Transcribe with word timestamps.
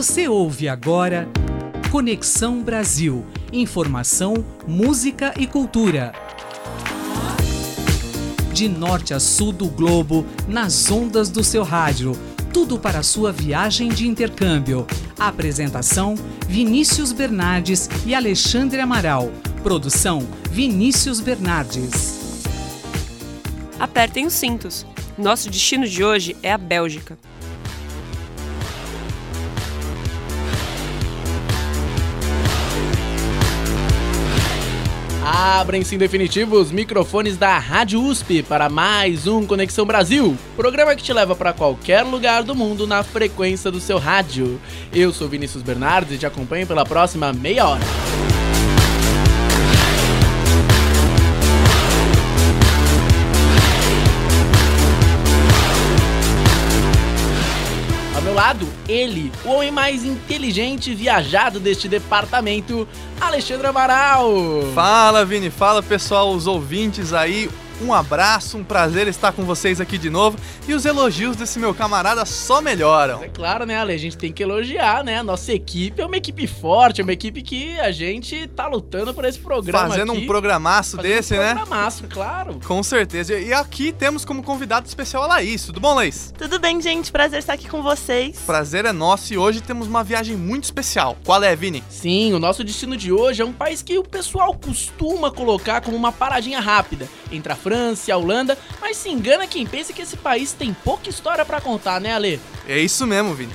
Você 0.00 0.26
ouve 0.26 0.66
agora 0.66 1.28
Conexão 1.90 2.62
Brasil. 2.62 3.22
Informação, 3.52 4.32
música 4.66 5.34
e 5.38 5.46
cultura. 5.46 6.14
De 8.50 8.66
norte 8.66 9.12
a 9.12 9.20
sul 9.20 9.52
do 9.52 9.66
globo, 9.66 10.24
nas 10.48 10.90
ondas 10.90 11.28
do 11.28 11.44
seu 11.44 11.62
rádio. 11.62 12.12
Tudo 12.50 12.78
para 12.78 13.02
sua 13.02 13.30
viagem 13.30 13.90
de 13.90 14.08
intercâmbio. 14.08 14.86
Apresentação: 15.18 16.14
Vinícius 16.48 17.12
Bernardes 17.12 17.86
e 18.06 18.14
Alexandre 18.14 18.80
Amaral. 18.80 19.30
Produção: 19.62 20.26
Vinícius 20.50 21.20
Bernardes. 21.20 22.40
Apertem 23.78 24.24
os 24.24 24.32
cintos. 24.32 24.86
Nosso 25.18 25.50
destino 25.50 25.86
de 25.86 26.02
hoje 26.02 26.34
é 26.42 26.50
a 26.50 26.56
Bélgica. 26.56 27.18
Abrem-se 35.42 35.94
em 35.94 35.98
definitivo 35.98 36.56
os 36.56 36.70
microfones 36.70 37.38
da 37.38 37.56
Rádio 37.56 38.02
USP 38.02 38.42
para 38.42 38.68
mais 38.68 39.26
um 39.26 39.46
Conexão 39.46 39.86
Brasil, 39.86 40.36
programa 40.54 40.94
que 40.94 41.02
te 41.02 41.14
leva 41.14 41.34
para 41.34 41.54
qualquer 41.54 42.02
lugar 42.02 42.42
do 42.42 42.54
mundo 42.54 42.86
na 42.86 43.02
frequência 43.02 43.70
do 43.70 43.80
seu 43.80 43.96
rádio. 43.96 44.60
Eu 44.92 45.14
sou 45.14 45.30
Vinícius 45.30 45.62
Bernardes 45.62 46.16
e 46.16 46.18
te 46.18 46.26
acompanho 46.26 46.66
pela 46.66 46.84
próxima 46.84 47.32
meia 47.32 47.66
hora. 47.66 48.29
Ele, 58.90 59.30
o 59.44 59.50
homem 59.50 59.70
mais 59.70 60.04
inteligente 60.04 60.90
e 60.90 60.94
viajado 60.94 61.60
deste 61.60 61.88
departamento, 61.88 62.86
Alexandre 63.20 63.66
Amaral. 63.66 64.32
Fala, 64.74 65.24
Vini, 65.24 65.50
fala 65.50 65.82
pessoal, 65.82 66.32
os 66.32 66.46
ouvintes 66.46 67.12
aí. 67.12 67.48
Um 67.82 67.94
abraço, 67.94 68.58
um 68.58 68.64
prazer 68.64 69.08
estar 69.08 69.32
com 69.32 69.42
vocês 69.42 69.80
aqui 69.80 69.96
de 69.96 70.10
novo. 70.10 70.36
E 70.68 70.74
os 70.74 70.84
elogios 70.84 71.34
desse 71.34 71.58
meu 71.58 71.74
camarada 71.74 72.26
só 72.26 72.60
melhoram. 72.60 73.22
É 73.24 73.28
claro, 73.28 73.64
né, 73.64 73.78
Ale? 73.78 73.94
A 73.94 73.98
gente 73.98 74.18
tem 74.18 74.30
que 74.30 74.42
elogiar, 74.42 75.02
né? 75.02 75.18
A 75.18 75.22
nossa 75.22 75.50
equipe 75.50 76.00
é 76.00 76.04
uma 76.04 76.16
equipe 76.16 76.46
forte, 76.46 77.00
é 77.00 77.04
uma 77.04 77.12
equipe 77.12 77.40
que 77.40 77.80
a 77.80 77.90
gente 77.90 78.46
tá 78.48 78.66
lutando 78.66 79.14
por 79.14 79.24
esse 79.24 79.38
programa. 79.38 79.88
Fazendo 79.88 80.12
aqui. 80.12 80.22
um 80.22 80.26
programaço 80.26 80.96
Fazendo 80.98 81.10
desse, 81.10 81.34
um 81.34 81.38
né? 81.38 81.54
Programaço, 81.54 82.04
claro. 82.06 82.60
Com 82.66 82.82
certeza. 82.82 83.38
E 83.38 83.50
aqui 83.54 83.92
temos 83.92 84.26
como 84.26 84.42
convidado 84.42 84.86
especial 84.86 85.22
a 85.22 85.26
Laís. 85.26 85.64
Tudo 85.64 85.80
bom, 85.80 85.94
Laís? 85.94 86.34
Tudo 86.36 86.58
bem, 86.58 86.82
gente? 86.82 87.10
Prazer 87.10 87.38
estar 87.38 87.54
aqui 87.54 87.66
com 87.66 87.82
vocês. 87.82 88.40
Prazer 88.44 88.84
é 88.84 88.92
nosso 88.92 89.32
e 89.32 89.38
hoje 89.38 89.62
temos 89.62 89.86
uma 89.86 90.04
viagem 90.04 90.36
muito 90.36 90.64
especial. 90.64 91.16
Qual 91.24 91.42
é, 91.42 91.56
Vini? 91.56 91.82
Sim, 91.88 92.34
o 92.34 92.38
nosso 92.38 92.62
destino 92.62 92.94
de 92.94 93.10
hoje 93.10 93.40
é 93.40 93.44
um 93.44 93.54
país 93.54 93.80
que 93.80 93.98
o 93.98 94.02
pessoal 94.02 94.52
costuma 94.52 95.30
colocar 95.30 95.80
como 95.80 95.96
uma 95.96 96.12
paradinha 96.12 96.60
rápida 96.60 97.08
entre 97.32 97.50
a 97.50 97.56
França 97.56 97.69
e 98.06 98.12
a 98.12 98.16
Holanda, 98.16 98.58
mas 98.80 98.96
se 98.96 99.08
engana 99.08 99.46
quem 99.46 99.66
pensa 99.66 99.92
que 99.92 100.02
esse 100.02 100.16
país 100.16 100.52
tem 100.52 100.74
pouca 100.74 101.08
história 101.08 101.44
pra 101.44 101.60
contar, 101.60 102.00
né, 102.00 102.14
Ale? 102.14 102.40
É 102.66 102.78
isso 102.78 103.06
mesmo, 103.06 103.34
Vini. 103.34 103.52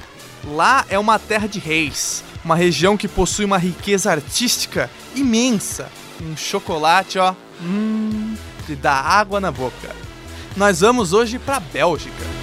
Lá 0.48 0.86
é 0.90 0.98
uma 1.00 1.18
terra 1.18 1.48
de 1.48 1.60
reis, 1.60 2.24
uma 2.44 2.56
região 2.56 2.96
que 2.96 3.08
possui 3.08 3.46
uma 3.46 3.58
riqueza 3.58 4.12
artística 4.12 4.90
imensa. 5.16 5.90
Um 6.22 6.38
chocolate, 6.38 7.20
ó, 7.20 7.34
hum, 7.62 8.36
de 8.68 8.76
dar 8.76 9.02
água 9.02 9.40
na 9.40 9.52
boca. 9.52 9.96
Nós 10.56 10.80
vamos 10.80 11.12
hoje 11.12 11.38
pra 11.38 11.60
Bélgica. 11.60 12.36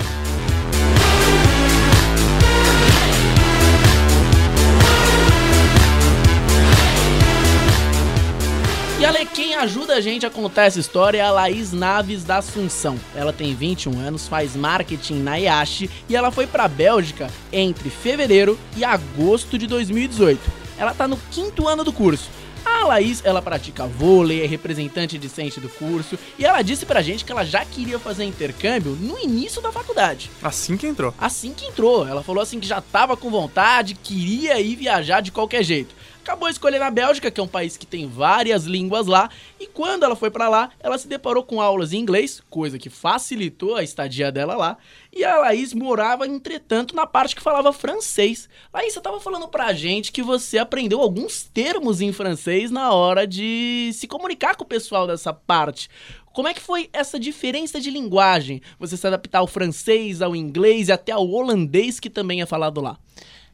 E 9.03 9.05
Ale, 9.05 9.27
ajuda 9.63 9.95
a 9.95 10.01
gente 10.01 10.27
a 10.27 10.31
contar 10.31 10.65
essa 10.65 10.81
história 10.81 11.19
é 11.19 11.21
a 11.21 11.31
Laís 11.31 11.73
Naves 11.73 12.25
da 12.25 12.39
Assunção. 12.39 12.99
Ela 13.15 13.33
tem 13.33 13.55
21 13.55 13.97
anos, 14.01 14.27
faz 14.27 14.57
marketing 14.57 15.21
na 15.21 15.37
IASH 15.37 15.83
e 16.09 16.17
ela 16.17 16.33
foi 16.33 16.49
pra 16.49 16.67
Bélgica 16.67 17.31
entre 17.53 17.89
fevereiro 17.89 18.59
e 18.77 18.85
agosto 18.85 19.57
de 19.57 19.69
2018. 19.69 20.41
Ela 20.77 20.93
tá 20.93 21.07
no 21.07 21.17
quinto 21.31 21.69
ano 21.69 21.85
do 21.85 21.93
curso. 21.93 22.29
A 22.65 22.87
Laís, 22.87 23.23
ela 23.25 23.41
pratica 23.41 23.87
vôlei, 23.87 24.43
é 24.43 24.47
representante 24.47 25.17
discente 25.17 25.61
do 25.61 25.69
curso 25.69 26.19
e 26.37 26.45
ela 26.45 26.61
disse 26.63 26.85
pra 26.85 27.01
gente 27.01 27.25
que 27.25 27.31
ela 27.31 27.45
já 27.45 27.65
queria 27.65 28.01
fazer 28.01 28.25
intercâmbio 28.25 28.99
no 29.01 29.17
início 29.17 29.63
da 29.63 29.71
faculdade. 29.71 30.29
Assim 30.43 30.77
que 30.77 30.89
entrou. 30.89 31.15
Assim 31.17 31.53
que 31.53 31.67
entrou, 31.67 32.07
ela 32.07 32.25
falou 32.25 32.43
assim 32.43 32.59
que 32.59 32.67
já 32.67 32.81
tava 32.81 33.17
com 33.17 33.31
vontade, 33.31 33.95
queria 33.95 34.61
ir 34.61 34.75
viajar 34.75 35.21
de 35.21 35.31
qualquer 35.31 35.63
jeito. 35.63 36.02
Acabou 36.23 36.49
escolhendo 36.49 36.85
a 36.85 36.91
Bélgica, 36.91 37.33
que 37.33 37.41
é 37.41 37.43
um 37.43 37.49
país 37.49 37.77
que 37.77 37.85
tem 37.85 38.07
várias 38.07 38.65
línguas 38.65 39.09
lá, 39.09 39.29
e 39.59 39.67
quando 39.67 40.05
ela 40.05 40.15
foi 40.15 40.31
pra 40.31 40.49
lá, 40.49 40.71
ela 40.79 40.97
se 40.97 41.09
deparou 41.09 41.43
com 41.43 41.61
aulas 41.61 41.93
em 41.93 41.99
inglês, 41.99 42.41
coisa 42.49 42.79
que 42.79 42.89
facilitou 42.89 43.75
a 43.75 43.83
estadia 43.83 44.31
dela 44.31 44.55
lá, 44.55 44.79
e 45.13 45.25
a 45.25 45.39
Laís 45.39 45.75
morava, 45.75 46.25
entretanto, 46.25 46.95
na 46.95 47.09
parte 47.09 47.35
que 47.35 47.43
falava 47.43 47.73
francês. 47.73 48.49
Laís, 48.73 48.95
você 48.95 49.01
tava 49.01 49.19
falando 49.19 49.49
pra 49.49 49.73
gente 49.73 50.13
que 50.13 50.23
você 50.23 50.59
aprendeu 50.59 51.01
alguns 51.01 51.43
termos 51.43 52.01
em 52.01 52.13
francês 52.13 52.71
na 52.71 52.93
hora 52.93 53.27
de 53.27 53.91
se 53.93 54.07
comunicar 54.07 54.55
com 54.55 54.63
o 54.63 54.69
pessoal 54.69 55.09
dessa 55.09 55.33
parte. 55.33 55.91
Como 56.33 56.47
é 56.47 56.55
que 56.55 56.61
foi 56.61 56.89
essa 56.93 57.19
diferença 57.19 57.81
de 57.81 57.91
linguagem? 57.91 58.63
Você 58.79 58.97
se 58.97 59.07
adaptar 59.09 59.41
ao 59.41 59.49
francês, 59.49 60.23
ao 60.23 60.37
inglês 60.37 60.87
e 60.87 60.93
até 60.93 61.11
ao 61.11 61.29
holandês 61.29 61.99
que 61.99 62.09
também 62.09 62.43
é 62.43 62.47
falado 62.47 62.81
lá? 62.81 62.97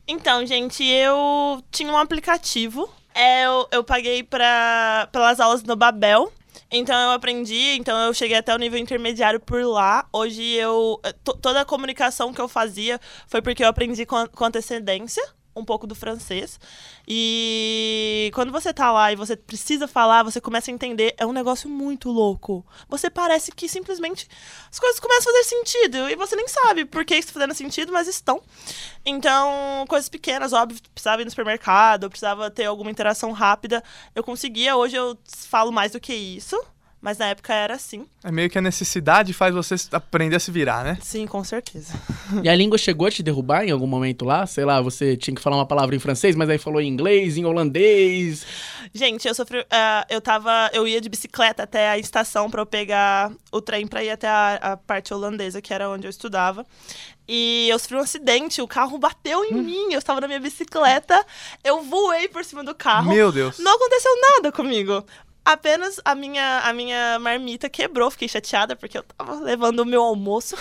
Então, 0.09 0.45
gente, 0.47 0.83
eu 0.85 1.63
tinha 1.71 1.93
um 1.93 1.97
aplicativo. 1.99 2.89
É, 3.15 3.45
eu, 3.45 3.69
eu 3.71 3.85
paguei 3.85 4.23
pra, 4.23 5.07
pelas 5.13 5.39
aulas 5.39 5.63
no 5.63 5.77
Babel. 5.77 6.33
Então 6.71 6.95
eu 6.99 7.11
aprendi, 7.13 7.77
então 7.79 7.97
eu 7.99 8.13
cheguei 8.13 8.37
até 8.37 8.55
o 8.55 8.59
nível 8.59 8.79
intermediário 8.79 9.41
por 9.41 9.63
lá. 9.65 10.07
Hoje 10.13 10.43
eu. 10.43 11.01
to- 11.25 11.37
toda 11.41 11.61
a 11.63 11.65
comunicação 11.65 12.33
que 12.33 12.41
eu 12.41 12.49
fazia 12.49 13.01
foi 13.27 13.41
porque 13.41 13.65
eu 13.65 13.69
aprendi 13.69 14.05
com, 14.05 14.27
com 14.29 14.45
antecedência. 14.45 15.23
Um 15.59 15.65
pouco 15.65 15.87
do 15.87 15.95
francês. 15.95 16.59
E 17.07 18.31
quando 18.35 18.53
você 18.53 18.73
tá 18.73 18.93
lá 18.93 19.13
e 19.13 19.17
você 19.17 19.37
precisa 19.37 19.89
falar, 19.89 20.23
você 20.23 20.41
começa 20.41 20.71
a 20.71 20.75
entender. 20.75 21.15
É 21.19 21.27
um 21.27 21.33
negócio 21.33 21.69
muito 21.69 22.11
louco. 22.11 22.65
Você 22.89 23.11
parece 23.11 23.51
que 23.53 23.69
simplesmente 23.69 24.29
as 24.71 24.79
coisas 24.79 25.01
começam 25.01 25.33
a 25.33 25.35
fazer 25.35 25.45
sentido. 25.45 26.11
E 26.11 26.17
você 26.17 26.37
nem 26.37 26.49
sabe 26.49 26.85
por 26.85 27.05
que 27.05 27.15
está 27.15 27.33
fazendo 27.33 27.55
sentido, 27.55 27.93
mas 27.93 28.09
estão. 28.09 28.43
Então, 29.05 29.85
coisas 29.89 30.09
pequenas, 30.09 30.53
óbvio, 30.53 30.81
precisava 30.95 31.23
ir 31.23 31.25
no 31.25 31.31
supermercado, 31.31 32.09
precisava 32.09 32.51
ter 32.51 32.67
alguma 32.67 32.91
interação 32.91 33.33
rápida. 33.33 33.83
Eu 34.15 34.23
conseguia, 34.23 34.77
hoje 34.77 34.97
eu 34.97 35.19
falo 35.27 35.73
mais 35.73 35.93
do 35.93 36.01
que 36.01 36.15
isso, 36.15 36.57
mas 37.01 37.19
na 37.19 37.27
época 37.27 37.53
era 37.55 37.75
assim. 37.75 38.07
É 38.25 38.31
meio 38.31 38.51
que 38.51 38.59
a 38.59 38.61
necessidade 38.61 39.33
faz 39.33 39.55
você 39.55 39.75
aprender 39.93 40.37
a 40.37 40.41
se 40.41 40.51
virar, 40.51 40.83
né? 40.85 40.99
Sim, 41.03 41.27
com 41.27 41.43
certeza. 41.45 41.95
E 42.43 42.49
a 42.49 42.55
língua 42.55 42.77
chegou 42.77 43.07
a 43.07 43.11
te 43.11 43.23
derrubar 43.23 43.65
em 43.65 43.71
algum 43.71 43.87
momento 43.87 44.25
lá? 44.25 44.47
Sei 44.47 44.63
lá, 44.65 44.83
você 44.83 45.17
tinha 45.17 45.35
que 45.35 45.41
falar 45.41 45.57
uma 45.57 45.65
palavra 45.67 45.97
em 45.97 45.99
francês, 45.99 46.37
mas 46.37 46.49
aí 46.51 46.59
falou 46.59 46.81
em 46.81 46.87
inglês, 46.87 47.39
em 47.39 47.45
holandês. 47.47 48.45
Gente, 48.93 49.27
eu 49.27 49.35
sofri. 49.35 49.65
ah, 49.71 50.07
eu 50.11 50.21
tava. 50.21 50.71
Eu 50.75 50.87
ia 50.87 51.01
de 51.01 51.09
bicicleta 51.09 51.63
até 51.63 51.89
a 51.89 51.97
estação 51.99 52.51
pra 52.51 52.61
eu 52.61 52.67
pegar 52.67 53.33
o 53.51 53.61
trem 53.63 53.87
pra 53.87 54.05
ir 54.05 54.11
até 54.11 54.29
a, 54.29 54.55
a 54.61 54.77
parte 54.77 55.13
holandesa, 55.15 55.63
que 55.63 55.73
era 55.73 55.89
onde 55.89 56.07
eu 56.07 56.11
estudava. 56.11 56.67
E 57.27 57.69
eu 57.71 57.79
sofri 57.79 57.97
um 57.97 58.01
acidente, 58.01 58.63
o 58.63 58.69
carro 58.69 58.97
bateu 58.99 59.45
em 59.45 59.55
mim. 59.55 59.93
Eu 59.93 59.99
estava 59.99 60.21
na 60.21 60.27
minha 60.27 60.41
bicicleta, 60.41 61.25
eu 61.63 61.83
voei 61.83 62.29
por 62.29 62.45
cima 62.45 62.65
do 62.65 62.75
carro. 62.75 63.11
Meu 63.11 63.31
Deus. 63.31 63.59
Não 63.59 63.75
aconteceu 63.75 64.11
nada 64.35 64.53
comigo. 64.53 65.05
Apenas 65.49 65.99
a 66.05 66.15
minha, 66.15 66.61
a 66.61 66.75
minha 66.75 67.19
marmita 67.19 67.71
quebrou, 67.71 68.11
fiquei 68.11 68.29
chateada 68.29 68.77
porque 68.77 68.99
eu 68.99 69.03
tava 69.03 69.37
levando 69.37 69.81
o 69.81 69.87
meu 69.87 70.03
almoço. 70.03 70.55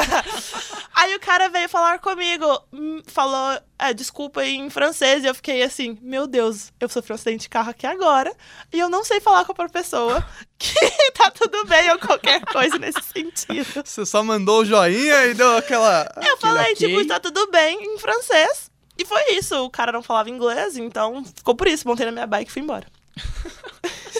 Aí 0.96 1.14
o 1.14 1.20
cara 1.20 1.50
veio 1.50 1.68
falar 1.68 1.98
comigo, 1.98 2.46
hum, 2.72 3.02
falou 3.06 3.60
é, 3.78 3.92
desculpa 3.92 4.42
em 4.42 4.70
francês, 4.70 5.22
e 5.22 5.26
eu 5.26 5.34
fiquei 5.34 5.62
assim, 5.62 5.98
meu 6.00 6.26
Deus, 6.26 6.72
eu 6.80 6.88
sofri 6.88 7.12
um 7.12 7.14
acidente 7.14 7.42
de 7.42 7.50
carro 7.50 7.68
aqui 7.68 7.86
agora, 7.86 8.34
e 8.72 8.78
eu 8.78 8.88
não 8.88 9.04
sei 9.04 9.20
falar 9.20 9.44
com 9.44 9.52
a 9.52 9.68
pessoa 9.68 10.26
que 10.58 10.72
tá 11.12 11.30
tudo 11.30 11.66
bem 11.66 11.90
ou 11.90 11.98
qualquer 11.98 12.40
coisa 12.46 12.78
nesse 12.78 13.02
sentido. 13.02 13.84
Você 13.84 14.06
só 14.06 14.22
mandou 14.22 14.62
o 14.62 14.64
joinha 14.64 15.26
e 15.26 15.34
deu 15.34 15.58
aquela. 15.58 16.10
Eu 16.26 16.38
falei, 16.38 16.72
ok. 16.72 16.88
tipo, 16.88 17.06
tá 17.06 17.20
tudo 17.20 17.50
bem 17.50 17.78
em 17.82 17.98
francês. 17.98 18.70
E 18.96 19.04
foi 19.04 19.34
isso, 19.34 19.62
o 19.62 19.68
cara 19.68 19.92
não 19.92 20.02
falava 20.02 20.30
inglês, 20.30 20.78
então 20.78 21.22
ficou 21.22 21.54
por 21.54 21.68
isso, 21.68 21.86
montei 21.86 22.06
na 22.06 22.12
minha 22.12 22.26
bike 22.26 22.48
e 22.50 22.52
fui 22.54 22.62
embora. 22.62 22.86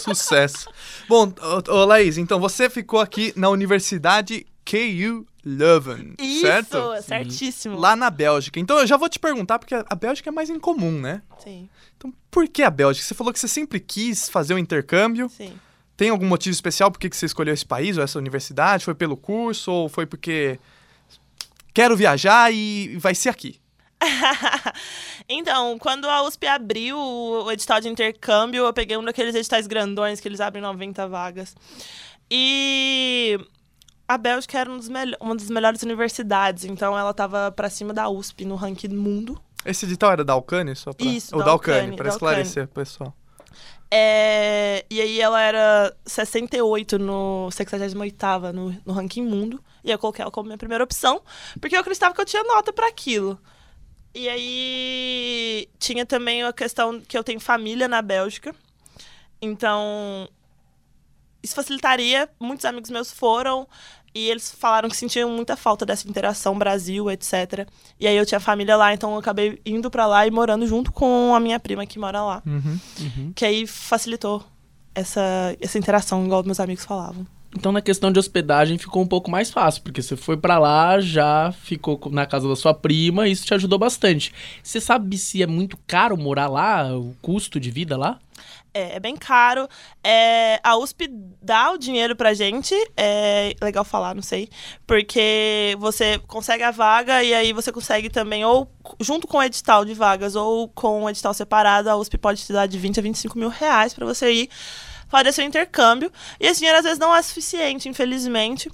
Sucesso. 0.01 0.69
Bom, 1.09 1.33
ô, 1.69 1.73
ô, 1.73 1.85
Laís, 1.85 2.19
então 2.19 2.41
você 2.41 2.69
ficou 2.69 3.01
aqui 3.01 3.33
na 3.37 3.49
Universidade 3.49 4.47
KU 4.65 5.27
Leuven, 5.45 6.15
Isso, 6.19 6.41
certo? 6.43 7.03
certíssimo. 7.03 7.79
Lá 7.79 7.97
na 7.97 8.11
Bélgica. 8.11 8.61
Então 8.61 8.79
eu 8.79 8.87
já 8.87 8.97
vou 8.97 9.09
te 9.09 9.19
perguntar, 9.19 9.59
porque 9.59 9.75
a 9.75 9.95
Bélgica 9.95 10.29
é 10.29 10.33
mais 10.33 10.51
incomum, 10.51 11.01
né? 11.01 11.23
Sim, 11.43 11.69
Então 11.97 12.13
por 12.31 12.47
que 12.49 12.63
a 12.63 12.71
Bélgica? 12.71 13.05
Você 13.07 13.15
falou 13.15 13.33
que 13.33 13.39
você 13.39 13.49
sempre 13.49 13.81
quis 13.81 14.29
fazer 14.29 14.55
um 14.55 14.59
intercâmbio. 14.59 15.29
sim. 15.29 15.53
Tem 15.97 16.09
algum 16.09 16.27
motivo 16.27 16.55
especial 16.55 16.91
por 16.91 16.99
que 16.99 17.15
você 17.15 17.27
escolheu 17.27 17.53
esse 17.53 17.67
país 17.67 17.99
ou 17.99 18.03
essa 18.03 18.19
universidade? 18.19 18.87
Foi 18.87 18.95
pelo 18.95 19.19
curso 19.19 19.71
ou 19.71 19.87
foi 19.87 20.07
porque 20.07 20.59
quero 21.75 21.95
viajar 21.95 22.51
e 22.51 22.97
vai 22.97 23.15
ser 23.15 23.29
aqui? 23.29 23.61
então, 25.33 25.79
quando 25.79 26.09
a 26.09 26.23
USP 26.23 26.47
abriu 26.47 26.99
o 26.99 27.53
edital 27.53 27.81
de 27.81 27.89
intercâmbio, 27.89 28.65
eu 28.65 28.73
peguei 28.73 28.97
um 28.97 29.05
daqueles 29.05 29.35
editais 29.35 29.67
grandões 29.67 30.19
que 30.19 30.27
eles 30.27 30.41
abrem 30.41 30.63
90 30.63 31.07
vagas. 31.07 31.55
E 32.29 33.39
a 34.09 34.19
Bélgica 34.19 34.59
era 34.59 34.71
um 34.71 34.81
uma 35.21 35.37
das 35.37 35.49
melhores 35.49 35.83
universidades, 35.85 36.65
então 36.65 36.99
ela 36.99 37.13
estava 37.13 37.53
para 37.53 37.71
cima 37.71 37.95
da 37.95 38.09
USP 38.09 38.45
no 38.45 38.57
ranking 38.57 38.89
do 38.89 38.97
mundo. 38.97 39.41
Esse 39.65 39.85
edital 39.87 40.13
era 40.13 40.25
da 40.25 40.33
Alcane? 40.33 40.75
Só 40.75 40.93
pra... 40.93 41.07
Isso, 41.07 41.37
Ou 41.37 41.45
da 41.45 41.53
Alcane, 41.53 41.97
para 41.97 42.09
esclarecer, 42.09 42.67
pessoal. 42.69 43.15
É, 43.89 44.85
e 44.89 45.01
aí 45.01 45.21
ela 45.21 45.41
era 45.41 45.95
68 46.07 46.99
no 46.99 47.49
68ª 47.51 48.53
no, 48.53 48.77
no 48.85 48.93
ranking 48.93 49.25
mundo. 49.25 49.63
E 49.85 49.91
eu 49.91 49.99
coloquei 49.99 50.23
ela 50.23 50.31
como 50.31 50.47
minha 50.47 50.59
primeira 50.59 50.83
opção, 50.83 51.23
porque 51.61 51.77
eu 51.77 51.81
acreditava 51.81 52.15
que 52.15 52.21
eu 52.21 52.25
tinha 52.25 52.43
nota 52.43 52.73
para 52.73 52.89
aquilo. 52.89 53.39
E 54.15 54.29
aí 54.29 55.69
tinha 55.79 56.05
também 56.05 56.43
a 56.43 56.53
questão 56.53 57.01
que 57.01 57.17
eu 57.17 57.25
tenho 57.25 57.41
família 57.41 57.87
na 57.87 58.03
Bélgica. 58.03 58.55
Então, 59.41 60.29
isso 61.43 61.55
facilitaria. 61.55 62.29
Muitos 62.39 62.65
amigos 62.65 62.91
meus 62.91 63.13
foram 63.13 63.67
e 64.15 64.29
eles 64.29 64.51
falaram 64.51 64.89
que 64.89 64.97
sentiam 64.97 65.31
muita 65.31 65.57
falta 65.57 65.87
dessa 65.87 66.09
interação 66.09 66.59
Brasil, 66.59 67.11
etc. 67.11 67.69
E 67.99 68.07
aí 68.07 68.17
eu 68.17 68.27
tinha 68.27 68.41
família 68.41 68.77
lá, 68.77 68.93
então 68.93 69.13
eu 69.13 69.19
acabei 69.19 69.61
indo 69.65 69.91
para 69.91 70.07
lá 70.07 70.27
e 70.27 70.31
morando 70.31 70.67
junto 70.67 70.91
com 70.91 71.33
a 71.35 71.41
minha 71.41 71.61
prima 71.61 71.87
que 71.87 71.99
mora 71.99 72.23
lá. 72.23 72.43
Uhum. 72.45 73.33
Que 73.35 73.45
aí 73.45 73.67
facilitou 73.67 74.45
essa, 74.95 75.57
essa 75.61 75.79
interação, 75.79 76.25
igual 76.25 76.43
meus 76.45 76.59
amigos 76.59 76.85
falavam. 76.85 77.27
Então 77.57 77.73
na 77.73 77.81
questão 77.81 78.13
de 78.13 78.19
hospedagem 78.19 78.79
ficou 78.79 79.03
um 79.03 79.07
pouco 79.07 79.31
mais 79.31 79.51
fácil, 79.51 79.83
porque 79.83 80.03
você 80.03 80.17
foi 80.17 80.37
para 80.37 80.59
lá, 80.59 81.01
já 81.01 81.53
ficou 81.53 82.01
na 82.11 82.25
casa 82.25 82.49
da 82.49 82.55
sua 82.55 82.73
prima, 82.73 83.27
e 83.27 83.33
isso 83.33 83.45
te 83.45 83.55
ajudou 83.55 83.79
bastante. 83.79 84.33
Você 84.63 84.81
sabe 84.81 85.19
se 85.19 85.43
é 85.43 85.47
muito 85.47 85.77
caro 85.87 86.17
morar 86.17 86.49
lá, 86.49 86.97
o 86.97 87.15
custo 87.21 87.59
de 87.59 87.71
vida 87.71 87.97
lá? 87.97 88.19
É, 88.73 88.97
é 88.97 89.01
bem 89.01 89.17
caro. 89.17 89.69
É, 90.03 90.61
a 90.63 90.77
USP 90.77 91.09
dá 91.43 91.73
o 91.73 91.79
dinheiro 91.79 92.15
pra 92.15 92.35
gente. 92.35 92.75
É 92.97 93.55
legal 93.61 93.85
falar, 93.85 94.15
não 94.15 94.23
sei. 94.23 94.49
Porque 94.87 95.77
você 95.79 96.19
consegue 96.27 96.63
a 96.63 96.71
vaga 96.71 97.23
e 97.23 97.35
aí 97.35 97.53
você 97.53 97.73
consegue 97.73 98.09
também, 98.09 98.45
ou 98.45 98.71
junto 99.01 99.27
com 99.27 99.39
o 99.39 99.43
edital 99.43 99.85
de 99.85 99.95
vagas, 99.95 100.37
ou 100.37 100.69
com 100.69 101.03
o 101.03 101.11
edital 101.11 101.35
separado, 101.35 101.91
a 101.91 101.97
USP 101.97 102.17
pode 102.17 102.45
te 102.45 102.53
dar 102.53 102.67
de 102.67 102.79
20 102.79 103.01
a 103.01 103.03
25 103.03 103.39
mil 103.39 103.49
reais 103.49 103.93
pra 103.93 104.07
você 104.07 104.33
ir 104.33 104.51
fazer 105.11 105.33
seu 105.33 105.45
intercâmbio. 105.45 106.11
E 106.39 106.47
esse 106.47 106.61
dinheiro 106.61 106.79
às 106.79 106.85
vezes 106.85 106.99
não 106.99 107.15
é 107.15 107.21
suficiente, 107.21 107.89
infelizmente. 107.89 108.71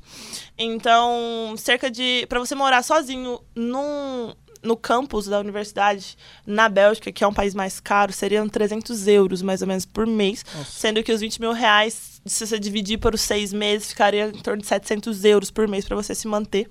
Então, 0.59 1.55
cerca 1.56 1.91
de. 1.91 2.27
para 2.29 2.38
você 2.38 2.55
morar 2.55 2.83
sozinho 2.83 3.41
num, 3.55 4.35
no 4.62 4.77
campus 4.77 5.27
da 5.27 5.41
universidade 5.41 6.17
na 6.47 6.69
Bélgica, 6.69 7.11
que 7.11 7.25
é 7.25 7.27
um 7.27 7.35
país 7.35 7.55
mais 7.55 7.81
caro, 7.81 8.12
seriam 8.12 8.49
300 8.49 9.06
euros 9.09 9.43
mais 9.43 9.62
ou 9.62 9.69
menos 9.69 9.87
por 9.87 10.06
mês, 10.06 10.44
Nossa. 10.55 10.71
sendo 10.71 11.03
que 11.03 11.12
os 11.12 11.21
20 11.21 11.41
mil 11.41 11.53
reais, 11.53 12.21
se 12.25 12.47
você 12.47 12.59
dividir 12.59 12.99
por 12.99 13.15
os 13.15 13.21
seis 13.21 13.53
meses, 13.53 13.89
ficaria 13.89 14.29
em 14.29 14.43
torno 14.43 14.61
de 14.61 14.69
700 14.69 15.25
euros 15.25 15.50
por 15.50 15.67
mês 15.67 15.85
para 15.85 15.97
você 15.97 16.15
se 16.15 16.29
manter. 16.29 16.69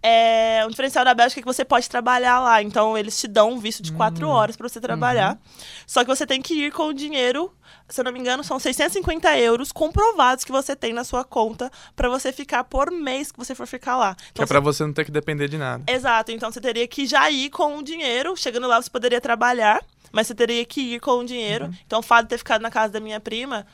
É, 0.00 0.64
um 0.64 0.70
diferencial 0.70 1.04
da 1.04 1.12
Bélgica 1.12 1.40
é 1.40 1.42
que 1.42 1.46
você 1.46 1.64
pode 1.64 1.88
trabalhar 1.88 2.38
lá. 2.40 2.62
Então, 2.62 2.96
eles 2.96 3.18
te 3.18 3.26
dão 3.26 3.52
um 3.52 3.58
visto 3.58 3.82
de 3.82 3.92
quatro 3.92 4.26
hum. 4.26 4.30
horas 4.30 4.56
para 4.56 4.68
você 4.68 4.80
trabalhar. 4.80 5.32
Uhum. 5.32 5.38
Só 5.86 6.04
que 6.04 6.06
você 6.06 6.26
tem 6.26 6.40
que 6.40 6.54
ir 6.54 6.72
com 6.72 6.84
o 6.84 6.92
dinheiro, 6.92 7.52
se 7.88 8.00
eu 8.00 8.04
não 8.04 8.12
me 8.12 8.20
engano, 8.20 8.44
são 8.44 8.58
650 8.58 9.36
euros 9.38 9.72
comprovados 9.72 10.44
que 10.44 10.52
você 10.52 10.76
tem 10.76 10.92
na 10.92 11.02
sua 11.02 11.24
conta 11.24 11.70
para 11.96 12.08
você 12.08 12.32
ficar 12.32 12.64
por 12.64 12.92
mês 12.92 13.32
que 13.32 13.38
você 13.38 13.54
for 13.54 13.66
ficar 13.66 13.96
lá. 13.96 14.16
Então, 14.30 14.34
que 14.34 14.42
é 14.42 14.46
para 14.46 14.60
você 14.60 14.84
não 14.84 14.92
ter 14.92 15.04
que 15.04 15.10
depender 15.10 15.48
de 15.48 15.58
nada. 15.58 15.82
Exato. 15.86 16.30
Então, 16.30 16.52
você 16.52 16.60
teria 16.60 16.86
que 16.86 17.04
já 17.04 17.28
ir 17.28 17.50
com 17.50 17.78
o 17.78 17.82
dinheiro. 17.82 18.36
Chegando 18.36 18.68
lá, 18.68 18.80
você 18.80 18.90
poderia 18.90 19.20
trabalhar, 19.20 19.82
mas 20.12 20.28
você 20.28 20.34
teria 20.34 20.64
que 20.64 20.94
ir 20.94 21.00
com 21.00 21.18
o 21.18 21.24
dinheiro. 21.24 21.66
Uhum. 21.66 21.74
Então, 21.86 21.98
o 21.98 22.02
fato 22.02 22.24
de 22.24 22.28
ter 22.30 22.38
ficado 22.38 22.62
na 22.62 22.70
casa 22.70 22.92
da 22.92 23.00
minha 23.00 23.18
prima 23.18 23.66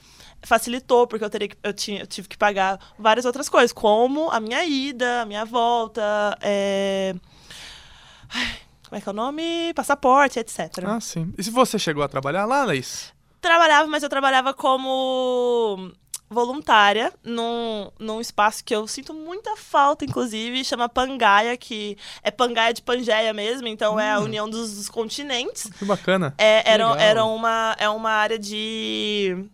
facilitou, 0.44 1.06
porque 1.06 1.25
eu, 1.25 1.31
teria 1.31 1.49
que, 1.49 1.56
eu, 1.62 1.73
tinha, 1.73 2.00
eu 2.00 2.06
tive 2.06 2.29
que 2.29 2.37
pagar 2.37 2.79
várias 2.99 3.25
outras 3.25 3.49
coisas, 3.49 3.73
como 3.73 4.31
a 4.31 4.41
minha 4.41 4.64
ida, 4.64 5.23
a 5.23 5.26
minha 5.26 5.44
volta, 5.44 6.02
é... 6.41 7.14
como 8.88 8.96
é 8.96 9.00
que 9.00 9.08
é 9.08 9.12
o 9.12 9.14
nome? 9.14 9.73
Passaporte, 9.75 10.38
etc. 10.38 10.70
Ah, 10.87 11.00
sim. 11.00 11.32
E 11.37 11.43
se 11.43 11.50
você 11.50 11.79
chegou 11.79 12.02
a 12.02 12.08
trabalhar 12.08 12.44
lá, 12.44 12.64
Laís? 12.64 13.12
Trabalhava, 13.41 13.88
mas 13.88 14.02
eu 14.02 14.08
trabalhava 14.08 14.55
como 14.55 15.93
voluntária 16.31 17.12
num, 17.23 17.90
num 17.99 18.20
espaço 18.20 18.64
que 18.64 18.75
eu 18.75 18.87
sinto 18.88 19.12
muita 19.14 19.56
falta, 19.56 20.05
inclusive, 20.05 20.64
chama 20.64 20.88
Pangaia, 20.88 21.56
que 21.56 21.97
é 22.23 22.31
Pangaia 22.31 22.73
de 22.73 22.82
Pangeia 22.82 23.32
mesmo, 23.32 23.69
então 23.69 23.97
hum. 23.97 24.00
é 24.00 24.12
a 24.12 24.20
hum. 24.20 24.25
união 24.25 24.49
dos, 24.49 24.75
dos 24.76 24.88
continentes. 24.88 25.70
Que 25.79 25.85
bacana. 25.85 26.35
É, 26.38 26.70
era, 26.70 26.85
era 27.00 27.25
uma, 27.25 27.76
é 27.79 27.88
uma 27.88 28.11
área 28.11 28.38
de 28.38 29.47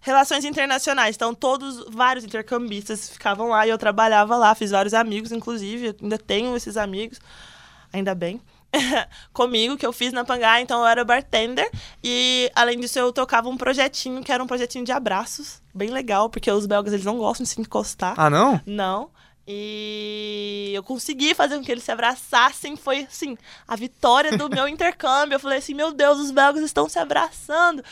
Relações 0.00 0.44
internacionais. 0.44 1.16
Então, 1.16 1.34
todos, 1.34 1.84
vários 1.90 2.24
intercambistas 2.24 3.10
ficavam 3.10 3.48
lá 3.48 3.66
e 3.66 3.70
eu 3.70 3.78
trabalhava 3.78 4.36
lá. 4.36 4.54
Fiz 4.54 4.70
vários 4.70 4.94
amigos, 4.94 5.32
inclusive. 5.32 5.96
Ainda 6.00 6.18
tenho 6.18 6.56
esses 6.56 6.76
amigos. 6.76 7.20
Ainda 7.92 8.14
bem. 8.14 8.40
comigo, 9.32 9.76
que 9.76 9.86
eu 9.86 9.92
fiz 9.92 10.12
na 10.12 10.24
Pangá, 10.24 10.60
então 10.60 10.80
eu 10.80 10.86
era 10.86 11.04
bartender. 11.04 11.70
E 12.02 12.50
além 12.54 12.78
disso, 12.78 12.98
eu 12.98 13.12
tocava 13.12 13.48
um 13.48 13.56
projetinho 13.56 14.22
que 14.22 14.32
era 14.32 14.42
um 14.42 14.46
projetinho 14.46 14.84
de 14.84 14.92
abraços. 14.92 15.60
Bem 15.74 15.90
legal, 15.90 16.28
porque 16.28 16.50
os 16.50 16.66
belgas 16.66 16.92
eles 16.92 17.04
não 17.04 17.18
gostam 17.18 17.44
de 17.44 17.50
se 17.50 17.60
encostar. 17.60 18.14
Ah, 18.16 18.28
não? 18.28 18.60
Não. 18.66 19.10
E 19.46 20.72
eu 20.74 20.82
consegui 20.82 21.34
fazer 21.34 21.56
com 21.56 21.64
que 21.64 21.72
eles 21.72 21.84
se 21.84 21.90
abraçassem. 21.90 22.76
Foi, 22.76 23.04
assim, 23.04 23.38
a 23.66 23.74
vitória 23.76 24.36
do 24.36 24.48
meu 24.50 24.68
intercâmbio. 24.68 25.36
Eu 25.36 25.40
falei 25.40 25.58
assim: 25.58 25.72
meu 25.72 25.90
Deus, 25.90 26.18
os 26.18 26.30
belgas 26.30 26.62
estão 26.62 26.88
se 26.88 26.98
abraçando. 26.98 27.82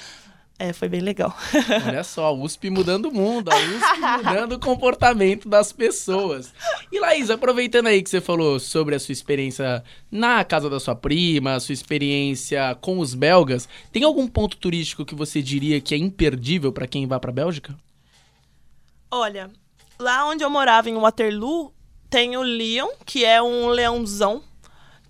É, 0.58 0.72
foi 0.72 0.88
bem 0.88 1.00
legal. 1.00 1.36
Olha 1.86 2.02
só, 2.02 2.26
a 2.26 2.32
USP 2.32 2.70
mudando 2.70 3.06
o 3.06 3.12
mundo, 3.12 3.50
a 3.50 3.56
USP 3.56 4.24
mudando 4.24 4.52
o 4.52 4.58
comportamento 4.58 5.48
das 5.48 5.70
pessoas. 5.70 6.52
E 6.90 6.98
Laís, 6.98 7.28
aproveitando 7.28 7.88
aí 7.88 8.02
que 8.02 8.08
você 8.08 8.22
falou 8.22 8.58
sobre 8.58 8.94
a 8.94 8.98
sua 8.98 9.12
experiência 9.12 9.84
na 10.10 10.42
casa 10.44 10.70
da 10.70 10.80
sua 10.80 10.94
prima, 10.94 11.54
a 11.54 11.60
sua 11.60 11.74
experiência 11.74 12.74
com 12.80 12.98
os 12.98 13.12
belgas, 13.12 13.68
tem 13.92 14.02
algum 14.02 14.26
ponto 14.26 14.56
turístico 14.56 15.04
que 15.04 15.14
você 15.14 15.42
diria 15.42 15.78
que 15.78 15.94
é 15.94 15.98
imperdível 15.98 16.72
para 16.72 16.86
quem 16.86 17.06
vai 17.06 17.20
para 17.20 17.32
Bélgica? 17.32 17.76
Olha, 19.10 19.50
lá 19.98 20.26
onde 20.26 20.42
eu 20.42 20.48
morava 20.48 20.88
em 20.88 20.98
Waterloo, 20.98 21.70
tem 22.08 22.34
o 22.34 22.42
Leon, 22.42 22.88
que 23.04 23.26
é 23.26 23.42
um 23.42 23.68
leãozão 23.68 24.42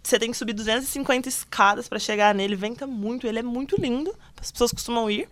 você 0.07 0.21
tem 0.21 0.31
que 0.31 0.37
subir 0.37 0.53
250 0.53 1.29
escadas 1.29 1.89
para 1.89 1.99
chegar 1.99 2.33
nele. 2.33 2.55
Venta 2.55 2.87
muito, 2.87 3.27
ele 3.27 3.41
é 3.41 3.43
muito 3.43 3.75
lindo. 3.81 4.15
As 4.47 4.53
pessoas 4.53 4.73
costumam 4.73 5.11
ir. 5.11 5.29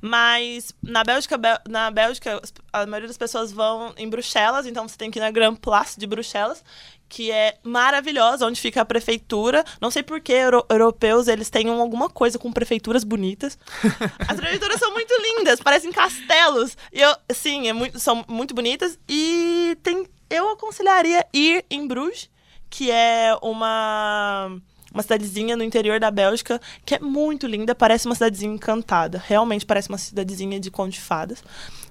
Mas 0.00 0.72
na 0.82 1.02
Bélgica, 1.02 1.38
na 1.68 1.90
Bélgica, 1.90 2.40
a 2.72 2.86
maioria 2.86 3.08
das 3.08 3.16
pessoas 3.16 3.50
vão 3.50 3.94
em 3.96 4.08
Bruxelas, 4.08 4.66
então 4.66 4.86
você 4.86 4.96
tem 4.96 5.10
que 5.10 5.18
ir 5.18 5.22
na 5.22 5.30
Grand 5.30 5.56
Place 5.56 5.98
de 5.98 6.06
Bruxelas, 6.06 6.62
que 7.08 7.30
é 7.30 7.56
maravilhosa, 7.62 8.46
onde 8.46 8.60
fica 8.60 8.82
a 8.82 8.84
prefeitura. 8.84 9.64
Não 9.80 9.90
sei 9.90 10.02
por 10.02 10.20
que 10.20 10.32
euro 10.32 10.64
europeus 10.68 11.28
eles 11.28 11.48
têm 11.48 11.68
alguma 11.68 12.10
coisa 12.10 12.38
com 12.38 12.52
prefeituras 12.52 13.04
bonitas. 13.04 13.58
As 14.28 14.36
prefeituras 14.36 14.78
são 14.78 14.92
muito 14.92 15.14
lindas, 15.22 15.60
parecem 15.60 15.92
castelos. 15.92 16.76
E 16.92 17.00
eu, 17.00 17.16
sim, 17.32 17.68
é 17.68 17.72
muito, 17.72 17.98
são 17.98 18.24
muito 18.28 18.54
bonitas. 18.54 18.98
E 19.08 19.76
tem, 19.82 20.06
eu 20.28 20.50
aconselharia 20.50 21.26
ir 21.32 21.64
em 21.70 21.86
Bruges 21.86 22.30
que 22.72 22.90
é 22.90 23.36
uma 23.42 24.58
uma 24.92 25.02
cidadezinha 25.02 25.56
no 25.56 25.64
interior 25.64 25.98
da 25.98 26.10
Bélgica 26.10 26.60
que 26.84 26.94
é 26.94 26.98
muito 26.98 27.46
linda, 27.46 27.74
parece 27.74 28.06
uma 28.06 28.14
cidadezinha 28.14 28.52
encantada. 28.52 29.22
Realmente 29.26 29.64
parece 29.64 29.88
uma 29.88 29.98
cidadezinha 29.98 30.60
de 30.60 30.70
conto 30.70 30.92
de 30.92 31.00
fadas. 31.00 31.42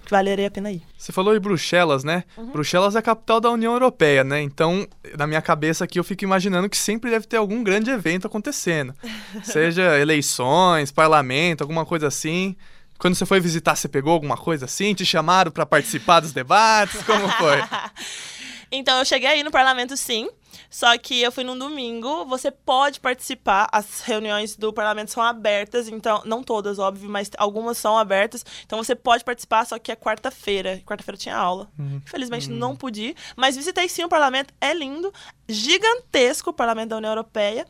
Que 0.06 0.12
valeria 0.12 0.48
a 0.48 0.52
pena 0.52 0.72
ir. 0.72 0.82
Você 0.98 1.12
falou 1.12 1.34
de 1.34 1.40
Bruxelas, 1.40 2.04
né? 2.04 2.24
Uhum. 2.36 2.48
Bruxelas 2.48 2.96
é 2.96 3.00
a 3.00 3.02
capital 3.02 3.40
da 3.40 3.52
União 3.52 3.74
Europeia, 3.74 4.24
né? 4.24 4.42
Então, 4.42 4.88
na 5.18 5.28
minha 5.28 5.42
cabeça 5.42 5.84
aqui, 5.84 6.00
eu 6.00 6.04
fico 6.04 6.24
imaginando 6.24 6.70
que 6.70 6.78
sempre 6.78 7.12
deve 7.12 7.28
ter 7.28 7.38
algum 7.38 7.64
grande 7.64 7.92
evento 7.92 8.26
acontecendo. 8.26 8.96
Seja 9.44 10.00
eleições, 10.00 10.92
parlamento, 10.92 11.62
alguma 11.62 11.86
coisa 11.86 12.08
assim. 12.08 12.56
Quando 12.98 13.16
você 13.16 13.26
foi 13.26 13.40
visitar, 13.40 13.76
você 13.76 13.88
pegou 13.88 14.14
alguma 14.14 14.38
coisa 14.38 14.66
assim? 14.66 14.94
Te 14.94 15.06
chamaram 15.06 15.52
para 15.52 15.66
participar 15.66 16.20
dos 16.20 16.34
debates? 16.34 17.02
Como 17.04 17.28
foi? 17.30 17.58
então, 18.72 19.00
eu 19.00 19.06
cheguei 19.06 19.30
aí 19.30 19.44
no 19.44 19.52
parlamento, 19.52 19.96
sim. 19.96 20.30
Só 20.72 20.98
que 20.98 21.22
eu 21.22 21.32
fui 21.34 21.44
num 21.44 21.58
domingo, 21.58 22.26
você 22.26 22.50
pode 22.50 23.02
participar, 23.02 23.68
as 23.74 24.00
reuniões 24.00 24.56
do 24.56 24.72
parlamento 24.72 25.12
são 25.12 25.22
abertas, 25.22 25.90
então, 25.90 26.22
não 26.24 26.42
todas, 26.42 26.80
óbvio, 26.80 27.10
mas 27.10 27.30
algumas 27.38 27.78
são 27.78 27.98
abertas, 27.98 28.46
então 28.66 28.82
você 28.82 28.96
pode 28.96 29.26
participar, 29.26 29.66
só 29.66 29.78
que 29.78 29.92
é 29.92 29.96
quarta-feira. 29.98 30.82
Quarta-feira 30.86 31.18
tinha 31.18 31.36
aula. 31.36 31.70
Uhum. 31.78 31.98
Infelizmente 31.98 32.50
uhum. 32.50 32.56
não 32.56 32.74
pude, 32.74 33.14
mas 33.36 33.58
visitei 33.58 33.90
sim 33.90 34.06
o 34.06 34.10
parlamento, 34.10 34.54
é 34.62 34.74
lindo, 34.74 35.14
gigantesco 35.48 36.52
o 36.52 36.54
parlamento 36.54 36.92
da 36.92 36.98
União 36.98 37.12
Europeia. 37.12 37.68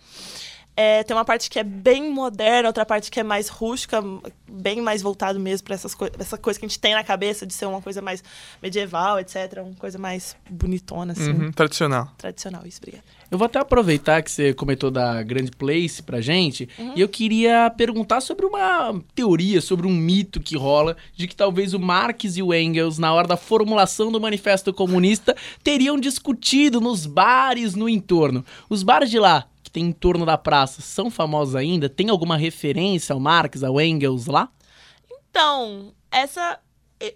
É, 0.82 1.04
tem 1.04 1.16
uma 1.16 1.24
parte 1.24 1.48
que 1.48 1.60
é 1.60 1.64
bem 1.64 2.12
moderna, 2.12 2.68
outra 2.68 2.84
parte 2.84 3.12
que 3.12 3.20
é 3.20 3.24
mais 3.24 3.50
rústica, 3.50 4.02
bem 4.50 4.82
mais 4.82 5.00
voltado 5.00 5.40
mesmo 5.40 5.66
para 5.66 5.76
essas 5.76 5.94
co 5.94 6.10
essa 6.18 6.40
coisa 6.40 6.60
que 6.60 6.66
a 6.66 6.68
gente 6.68 6.80
tem 6.80 6.96
na 6.96 7.04
cabeça 7.04 7.46
de 7.46 7.54
ser 7.54 7.68
uma 7.68 7.84
coisa 7.84 8.02
mais 8.02 8.24
medieval, 8.64 9.20
etc. 9.20 9.60
Uma 9.64 9.76
coisa 9.76 10.00
mais 10.00 10.36
bonitona, 10.50 11.14
assim. 11.14 11.34
Uhum, 11.34 11.52
tradicional. 11.52 12.12
Tradicional, 12.18 12.66
isso, 12.66 12.80
obrigada. 12.80 13.04
Eu 13.32 13.38
vou 13.38 13.46
até 13.46 13.60
aproveitar 13.60 14.22
que 14.22 14.30
você 14.30 14.54
comentou 14.54 14.92
da 14.92 15.24
Grand 15.24 15.48
Place 15.58 16.04
pra 16.04 16.20
gente, 16.20 16.68
e 16.96 17.00
eu 17.00 17.08
queria 17.08 17.70
perguntar 17.78 18.20
sobre 18.20 18.46
uma 18.46 18.94
teoria, 19.16 19.62
sobre 19.62 19.88
um 19.88 19.92
mito 19.96 20.42
que 20.42 20.58
rola 20.58 20.98
de 21.16 21.28
que 21.30 21.36
talvez 21.36 21.74
o 21.74 21.80
Marx 21.80 22.36
e 22.36 22.44
o 22.44 22.54
Engels, 22.54 22.98
na 22.98 23.14
hora 23.14 23.30
da 23.30 23.38
formulação 23.38 24.12
do 24.12 24.20
Manifesto 24.20 24.74
Comunista, 24.74 25.34
teriam 25.64 25.98
discutido 25.98 26.82
nos 26.82 27.06
bares 27.06 27.74
no 27.74 27.88
entorno. 27.88 28.44
Os 28.70 28.84
bares 28.84 29.10
de 29.10 29.18
lá, 29.18 29.48
que 29.64 29.72
tem 29.72 29.86
em 29.86 29.92
torno 29.94 30.26
da 30.26 30.38
praça, 30.38 30.82
são 30.82 31.10
famosos 31.10 31.56
ainda? 31.56 31.88
Tem 31.88 32.10
alguma 32.10 32.36
referência 32.36 33.14
ao 33.14 33.20
Marx, 33.22 33.64
ao 33.64 33.80
Engels 33.80 34.26
lá? 34.26 34.50
Então, 35.30 35.94
essa. 36.12 36.60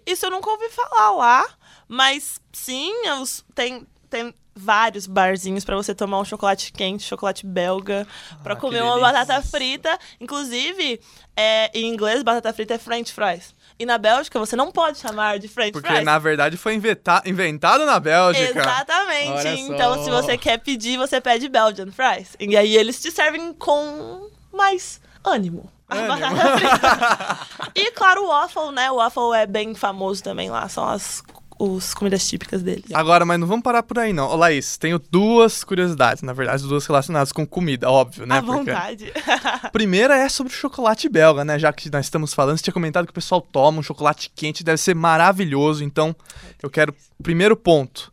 Isso 0.06 0.24
eu 0.26 0.30
nunca 0.30 0.50
ouvi 0.50 0.68
falar 0.70 1.10
lá, 1.12 1.46
mas 1.86 2.40
sim, 2.52 2.90
os- 3.22 3.44
tem, 3.54 3.86
tem 4.08 4.34
vários 4.58 5.06
barzinhos 5.06 5.64
pra 5.66 5.76
você 5.76 5.94
tomar 5.94 6.18
um 6.18 6.24
chocolate 6.24 6.72
quente, 6.72 7.02
chocolate 7.02 7.44
belga, 7.44 8.06
pra 8.42 8.54
Ah, 8.54 8.56
comer 8.56 8.78
que 8.78 8.82
uma 8.84 8.98
batata 8.98 9.42
frita. 9.42 9.98
Inclusive, 10.18 10.98
é, 11.36 11.70
em 11.78 11.86
inglês, 11.92 12.22
batata 12.22 12.52
frita 12.54 12.74
é 12.74 12.78
French 12.78 13.12
fries. 13.12 13.54
E 13.78 13.84
na 13.84 13.98
Bélgica, 13.98 14.38
você 14.38 14.56
não 14.56 14.72
pode 14.72 14.96
chamar 14.98 15.38
de 15.38 15.46
French 15.48 15.72
Porque 15.72 15.88
fries. 15.88 16.04
na 16.04 16.18
verdade 16.18 16.56
foi 16.56 16.72
inventa- 16.74 17.22
inventado 17.26 17.84
na 17.84 18.00
Bélgica. 18.00 18.58
Exatamente. 18.58 19.48
Então, 19.60 20.02
se 20.02 20.08
você 20.10 20.38
quer 20.38 20.58
pedir, 20.58 20.96
você 20.96 21.20
pede 21.20 21.48
Belgian 21.50 21.92
fries. 21.92 22.34
E 22.40 22.56
aí 22.56 22.74
eles 22.76 22.98
te 23.00 23.10
servem 23.10 23.52
com 23.52 24.30
mais 24.52 25.00
ânimo. 25.22 25.70
A 25.88 25.96
Ânimo. 25.98 26.08
batata 26.18 26.58
frita. 26.58 27.70
e 27.76 27.90
claro, 27.92 28.24
o 28.24 28.28
waffle, 28.28 28.72
né? 28.72 28.90
O 28.90 28.96
waffle 28.96 29.34
é 29.34 29.46
bem 29.46 29.74
famoso 29.74 30.22
também 30.22 30.50
lá. 30.50 30.66
São 30.68 30.88
as 30.88 31.22
os 31.58 31.94
comidas 31.94 32.26
típicas 32.28 32.62
deles. 32.62 32.84
Agora, 32.92 33.24
mas 33.24 33.38
não 33.40 33.46
vamos 33.46 33.62
parar 33.62 33.82
por 33.82 33.98
aí, 33.98 34.12
não. 34.12 34.28
Ô, 34.28 34.36
Laís, 34.36 34.76
tenho 34.76 34.98
duas 34.98 35.64
curiosidades, 35.64 36.22
na 36.22 36.32
verdade, 36.32 36.62
duas 36.64 36.86
relacionadas 36.86 37.32
com 37.32 37.46
comida, 37.46 37.90
óbvio, 37.90 38.26
né? 38.26 38.38
à 38.38 38.42
Porque- 38.42 38.58
vontade. 38.72 39.12
Primeira 39.72 40.16
é 40.16 40.28
sobre 40.28 40.52
o 40.52 40.56
chocolate 40.56 41.08
belga, 41.08 41.44
né? 41.44 41.58
Já 41.58 41.72
que 41.72 41.90
nós 41.90 42.06
estamos 42.06 42.34
falando, 42.34 42.58
você 42.58 42.64
tinha 42.64 42.74
comentado 42.74 43.06
que 43.06 43.10
o 43.10 43.14
pessoal 43.14 43.40
toma 43.40 43.78
um 43.78 43.82
chocolate 43.82 44.30
quente, 44.34 44.62
deve 44.64 44.78
ser 44.78 44.94
maravilhoso. 44.94 45.82
Então, 45.82 46.14
eu 46.62 46.68
quero. 46.70 46.94
Primeiro 47.22 47.56
ponto. 47.56 48.12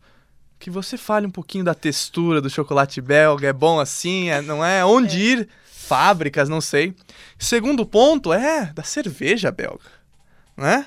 Que 0.59 0.69
você 0.69 0.97
fale 0.97 1.27
um 1.27 1.31
pouquinho 1.31 1.65
da 1.65 1.73
textura 1.73 2.39
do 2.39 2.49
chocolate 2.49 3.01
belga. 3.01 3.49
É 3.49 3.53
bom 3.53 3.81
assim? 3.81 4.29
É, 4.29 4.41
não 4.41 4.63
é? 4.63 4.85
Onde 4.85 5.19
ir? 5.19 5.49
Fábricas, 5.69 6.47
não 6.47 6.61
sei. 6.61 6.95
Segundo 7.37 7.85
ponto 7.85 8.31
é 8.31 8.71
da 8.73 8.83
cerveja 8.83 9.51
belga, 9.51 9.83
né? 10.55 10.85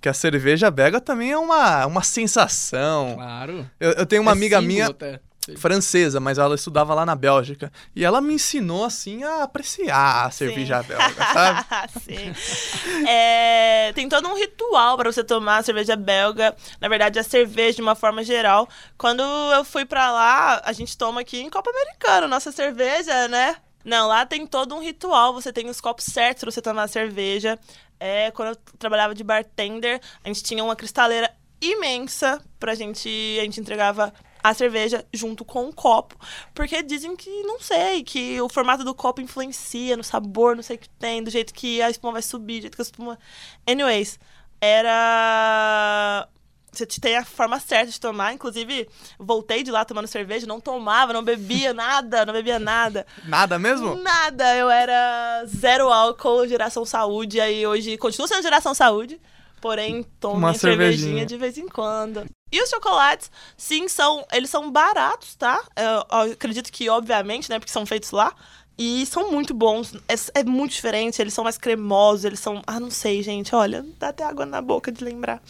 Porque 0.00 0.08
a 0.08 0.14
cerveja 0.14 0.70
belga 0.70 0.98
também 0.98 1.30
é 1.30 1.36
uma, 1.36 1.84
uma 1.84 2.02
sensação. 2.02 3.12
Claro. 3.16 3.70
Eu, 3.78 3.90
eu 3.92 4.06
tenho 4.06 4.22
uma 4.22 4.30
É 4.30 4.32
amiga 4.32 4.56
símbolo 4.56 4.66
minha 4.72 4.86
até. 4.86 5.20
francesa, 5.58 6.18
mas 6.18 6.38
ela 6.38 6.54
estudava 6.54 6.94
lá 6.94 7.04
na 7.04 7.14
Bélgica. 7.14 7.70
E 7.94 8.02
ela 8.02 8.18
me 8.18 8.32
ensinou, 8.32 8.86
assim, 8.86 9.22
a 9.24 9.42
apreciar 9.42 10.24
a 10.24 10.30
cerveja 10.30 10.82
belga, 10.82 11.14
sabe? 11.34 11.66
Sim. 12.02 13.04
É, 13.06 13.92
tem 13.94 14.08
todo 14.08 14.26
um 14.26 14.34
ritual 14.34 14.96
para 14.96 15.12
você 15.12 15.22
tomar 15.22 15.58
a 15.58 15.62
cerveja 15.62 15.96
belga. 15.96 16.56
Na 16.80 16.88
verdade, 16.88 17.18
a 17.18 17.22
cerveja 17.22 17.76
de 17.76 17.82
uma 17.82 17.94
forma 17.94 18.24
geral. 18.24 18.66
Quando 18.96 19.22
eu 19.22 19.64
fui 19.66 19.84
pra 19.84 20.10
lá, 20.10 20.62
a 20.64 20.72
gente 20.72 20.96
toma 20.96 21.20
aqui 21.20 21.40
em 21.40 21.50
copo 21.50 21.68
americano, 21.68 22.26
nossa 22.26 22.50
cerveja, 22.50 23.28
né? 23.28 23.56
Não, 23.84 24.08
lá 24.08 24.24
tem 24.26 24.46
todo 24.46 24.74
um 24.74 24.80
ritual. 24.80 25.32
Você 25.34 25.52
tem 25.52 25.68
os 25.68 25.80
copos 25.80 26.04
certos 26.06 26.42
pra 26.42 26.50
você 26.50 26.62
tomar 26.62 26.84
a 26.84 26.88
cerveja. 26.88 27.58
É, 28.00 28.30
quando 28.30 28.48
eu 28.48 28.56
trabalhava 28.78 29.14
de 29.14 29.22
bartender, 29.22 30.00
a 30.24 30.28
gente 30.28 30.42
tinha 30.42 30.64
uma 30.64 30.74
cristaleira 30.74 31.30
imensa 31.60 32.42
pra 32.58 32.74
gente. 32.74 33.08
A 33.38 33.44
gente 33.44 33.60
entregava 33.60 34.12
a 34.42 34.54
cerveja 34.54 35.06
junto 35.12 35.44
com 35.44 35.68
o 35.68 35.74
copo. 35.74 36.16
Porque 36.54 36.82
dizem 36.82 37.14
que, 37.14 37.42
não 37.42 37.60
sei, 37.60 38.02
que 38.02 38.40
o 38.40 38.48
formato 38.48 38.82
do 38.84 38.94
copo 38.94 39.20
influencia 39.20 39.96
no 39.96 40.02
sabor, 40.04 40.56
não 40.56 40.62
sei 40.62 40.76
o 40.76 40.78
que 40.78 40.88
tem, 40.88 41.22
do 41.22 41.30
jeito 41.30 41.52
que 41.52 41.80
a 41.82 41.90
espuma 41.90 42.14
vai 42.14 42.22
subir, 42.22 42.60
do 42.60 42.62
jeito 42.62 42.76
que 42.76 42.82
a 42.82 42.84
espuma. 42.84 43.18
Anyways, 43.66 44.18
era. 44.60 46.28
Você 46.72 46.86
tem 46.86 47.16
a 47.16 47.24
forma 47.24 47.58
certa 47.58 47.90
de 47.90 48.00
tomar. 48.00 48.32
Inclusive, 48.32 48.88
voltei 49.18 49.62
de 49.62 49.70
lá 49.70 49.84
tomando 49.84 50.06
cerveja, 50.06 50.46
não 50.46 50.60
tomava, 50.60 51.12
não 51.12 51.22
bebia 51.22 51.74
nada, 51.74 52.24
não 52.24 52.32
bebia 52.32 52.58
nada. 52.58 53.06
Nada 53.24 53.58
mesmo? 53.58 53.96
Nada, 53.96 54.56
eu 54.56 54.70
era 54.70 55.44
zero 55.46 55.92
álcool, 55.92 56.46
geração 56.46 56.84
saúde, 56.84 57.40
aí 57.40 57.66
hoje 57.66 57.96
continuo 57.96 58.28
sendo 58.28 58.42
geração 58.42 58.74
saúde, 58.74 59.20
porém 59.60 60.04
tomo 60.18 60.36
Uma 60.36 60.54
cervejinha. 60.54 60.98
cervejinha. 60.98 61.26
de 61.26 61.36
vez 61.36 61.58
em 61.58 61.68
quando. 61.68 62.24
E 62.52 62.60
os 62.60 62.68
chocolates, 62.68 63.30
sim, 63.56 63.86
são, 63.88 64.26
eles 64.32 64.50
são 64.50 64.70
baratos, 64.72 65.36
tá? 65.36 65.62
Eu, 65.76 66.26
eu 66.26 66.32
acredito 66.32 66.72
que, 66.72 66.88
obviamente, 66.88 67.48
né, 67.48 67.58
porque 67.60 67.70
são 67.70 67.86
feitos 67.86 68.10
lá. 68.10 68.34
E 68.82 69.04
são 69.04 69.30
muito 69.30 69.52
bons, 69.52 69.92
é, 70.08 70.40
é 70.40 70.42
muito 70.42 70.72
diferente, 70.72 71.20
eles 71.20 71.34
são 71.34 71.44
mais 71.44 71.58
cremosos, 71.58 72.24
eles 72.24 72.40
são. 72.40 72.62
Ah, 72.66 72.80
não 72.80 72.90
sei, 72.90 73.22
gente, 73.22 73.54
olha, 73.54 73.84
dá 73.98 74.08
até 74.08 74.24
água 74.24 74.46
na 74.46 74.62
boca 74.62 74.90
de 74.90 75.04
lembrar. 75.04 75.42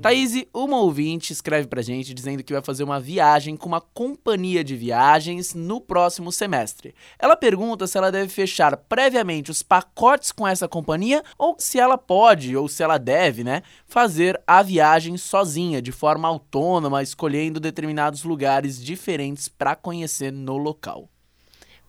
Thaís, 0.00 0.46
uma 0.70 0.80
ouvinte 0.80 1.32
escreve 1.32 1.66
pra 1.66 1.82
gente 1.82 2.14
dizendo 2.14 2.44
que 2.44 2.52
vai 2.52 2.62
fazer 2.62 2.84
uma 2.84 3.00
viagem 3.00 3.56
com 3.56 3.66
uma 3.66 3.80
companhia 3.80 4.62
de 4.62 4.76
viagens 4.76 5.52
no 5.52 5.80
próximo 5.80 6.30
semestre. 6.30 6.94
Ela 7.18 7.36
pergunta 7.36 7.86
se 7.88 7.98
ela 7.98 8.12
deve 8.12 8.28
fechar 8.28 8.76
previamente 8.76 9.50
os 9.50 9.62
pacotes 9.62 10.30
com 10.30 10.46
essa 10.46 10.68
companhia 10.68 11.24
ou 11.36 11.56
se 11.58 11.80
ela 11.80 11.98
pode 11.98 12.56
ou 12.56 12.68
se 12.68 12.82
ela 12.82 12.98
deve, 12.98 13.42
né, 13.42 13.62
fazer 13.84 14.40
a 14.46 14.62
viagem 14.62 15.16
sozinha, 15.16 15.82
de 15.82 15.90
forma 15.90 16.28
autônoma, 16.28 17.02
escolhendo 17.02 17.58
determinados 17.58 18.22
lugares 18.22 18.82
diferentes 18.82 19.48
pra 19.48 19.74
conhecer 19.74 20.32
no 20.32 20.56
local. 20.56 21.08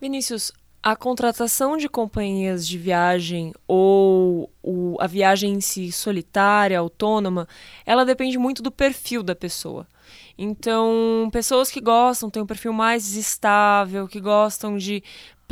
Vinícius, 0.00 0.50
a 0.82 0.96
contratação 0.96 1.76
de 1.76 1.88
companhias 1.88 2.66
de 2.66 2.76
viagem 2.76 3.52
ou 3.68 4.50
o- 4.62 4.96
a 5.00 5.06
viagem 5.06 5.52
em 5.52 5.60
si 5.60 5.92
solitária, 5.92 6.78
autônoma, 6.78 7.46
ela 7.86 8.04
depende 8.04 8.36
muito 8.36 8.62
do 8.62 8.70
perfil 8.70 9.22
da 9.22 9.34
pessoa. 9.34 9.86
Então, 10.36 11.28
pessoas 11.32 11.70
que 11.70 11.80
gostam, 11.80 12.28
têm 12.30 12.42
um 12.42 12.46
perfil 12.46 12.72
mais 12.72 13.14
estável, 13.14 14.08
que 14.08 14.20
gostam 14.20 14.76
de 14.76 15.02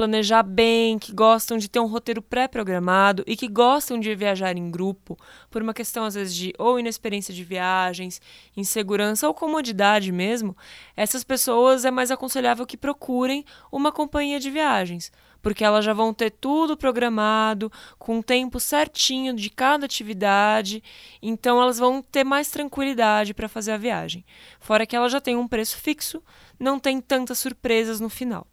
planejar 0.00 0.42
bem, 0.42 0.98
que 0.98 1.12
gostam 1.12 1.58
de 1.58 1.68
ter 1.68 1.78
um 1.78 1.84
roteiro 1.84 2.22
pré-programado 2.22 3.22
e 3.26 3.36
que 3.36 3.46
gostam 3.46 4.00
de 4.00 4.14
viajar 4.14 4.56
em 4.56 4.70
grupo, 4.70 5.14
por 5.50 5.60
uma 5.60 5.74
questão 5.74 6.04
às 6.04 6.14
vezes 6.14 6.34
de 6.34 6.54
ou 6.58 6.80
inexperiência 6.80 7.34
de 7.34 7.44
viagens, 7.44 8.18
insegurança 8.56 9.28
ou 9.28 9.34
comodidade 9.34 10.10
mesmo, 10.10 10.56
essas 10.96 11.22
pessoas 11.22 11.84
é 11.84 11.90
mais 11.90 12.10
aconselhável 12.10 12.64
que 12.64 12.78
procurem 12.78 13.44
uma 13.70 13.92
companhia 13.92 14.40
de 14.40 14.50
viagens, 14.50 15.12
porque 15.42 15.62
elas 15.62 15.84
já 15.84 15.92
vão 15.92 16.14
ter 16.14 16.30
tudo 16.30 16.78
programado, 16.78 17.70
com 17.98 18.20
o 18.20 18.22
tempo 18.22 18.58
certinho 18.58 19.34
de 19.34 19.50
cada 19.50 19.84
atividade, 19.84 20.82
então 21.20 21.60
elas 21.60 21.78
vão 21.78 22.00
ter 22.00 22.24
mais 22.24 22.48
tranquilidade 22.48 23.34
para 23.34 23.50
fazer 23.50 23.72
a 23.72 23.76
viagem. 23.76 24.24
Fora 24.60 24.86
que 24.86 24.96
ela 24.96 25.10
já 25.10 25.20
tem 25.20 25.36
um 25.36 25.46
preço 25.46 25.76
fixo, 25.76 26.22
não 26.58 26.78
tem 26.78 27.02
tantas 27.02 27.38
surpresas 27.38 28.00
no 28.00 28.08
final. 28.08 28.46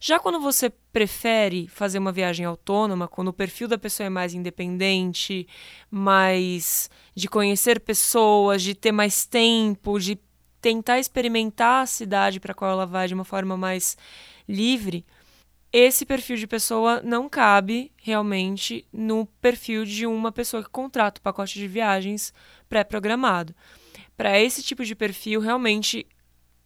Já 0.00 0.18
quando 0.18 0.40
você 0.40 0.70
prefere 0.92 1.68
fazer 1.68 1.98
uma 1.98 2.12
viagem 2.12 2.44
autônoma, 2.44 3.08
quando 3.08 3.28
o 3.28 3.32
perfil 3.32 3.68
da 3.68 3.78
pessoa 3.78 4.06
é 4.06 4.10
mais 4.10 4.34
independente, 4.34 5.46
mais 5.90 6.90
de 7.14 7.28
conhecer 7.28 7.80
pessoas, 7.80 8.62
de 8.62 8.74
ter 8.74 8.92
mais 8.92 9.26
tempo, 9.26 9.98
de 9.98 10.18
tentar 10.60 10.98
experimentar 10.98 11.82
a 11.82 11.86
cidade 11.86 12.40
para 12.40 12.54
qual 12.54 12.70
ela 12.70 12.86
vai 12.86 13.08
de 13.08 13.14
uma 13.14 13.24
forma 13.24 13.56
mais 13.56 13.96
livre, 14.48 15.04
esse 15.72 16.06
perfil 16.06 16.36
de 16.36 16.46
pessoa 16.46 17.02
não 17.02 17.28
cabe 17.28 17.92
realmente 17.96 18.86
no 18.92 19.26
perfil 19.40 19.84
de 19.84 20.06
uma 20.06 20.32
pessoa 20.32 20.62
que 20.62 20.70
contrata 20.70 21.20
o 21.20 21.22
pacote 21.22 21.58
de 21.58 21.68
viagens 21.68 22.32
pré-programado. 22.68 23.54
Para 24.16 24.40
esse 24.40 24.62
tipo 24.62 24.84
de 24.84 24.94
perfil, 24.94 25.40
realmente 25.40 26.06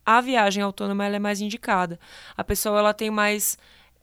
a 0.04 0.20
viagem 0.20 0.62
autônoma 0.62 1.06
é 1.06 1.18
mais 1.18 1.40
indicada. 1.40 1.98
A 2.36 2.44
pessoa 2.44 2.78
ela 2.78 2.94
tem 2.94 3.10
mais 3.10 3.58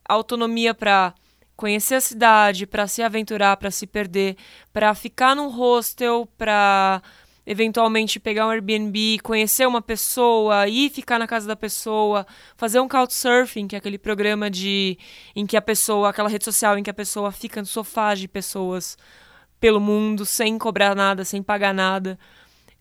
autonomia 0.07 0.73
para 0.73 1.13
conhecer 1.55 1.95
a 1.95 2.01
cidade, 2.01 2.67
para 2.67 2.87
se 2.87 3.01
aventurar, 3.01 3.57
para 3.57 3.71
se 3.71 3.87
perder, 3.87 4.37
para 4.71 4.93
ficar 4.93 5.35
num 5.35 5.49
hostel, 5.49 6.27
para 6.37 7.01
eventualmente 7.47 8.19
pegar 8.19 8.45
um 8.45 8.49
Airbnb, 8.49 9.19
conhecer 9.23 9.65
uma 9.65 9.81
pessoa, 9.81 10.67
ir 10.67 10.89
ficar 10.89 11.17
na 11.17 11.25
casa 11.25 11.47
da 11.47 11.55
pessoa, 11.55 12.27
fazer 12.57 12.79
um 12.81 12.89
couchsurfing, 12.89 13.67
que 13.67 13.75
é 13.75 13.79
aquele 13.79 13.97
programa 13.97 14.49
de 14.49 14.97
em 15.33 15.45
que 15.45 15.55
a 15.55 15.61
pessoa, 15.61 16.09
aquela 16.09 16.29
rede 16.29 16.43
social 16.43 16.77
em 16.77 16.83
que 16.83 16.89
a 16.89 16.93
pessoa 16.93 17.31
fica 17.31 17.61
no 17.61 17.65
sofá 17.65 18.13
de 18.13 18.27
pessoas 18.27 18.97
pelo 19.59 19.79
mundo 19.79 20.25
sem 20.25 20.57
cobrar 20.57 20.93
nada, 20.93 21.23
sem 21.23 21.41
pagar 21.41 21.73
nada. 21.73 22.19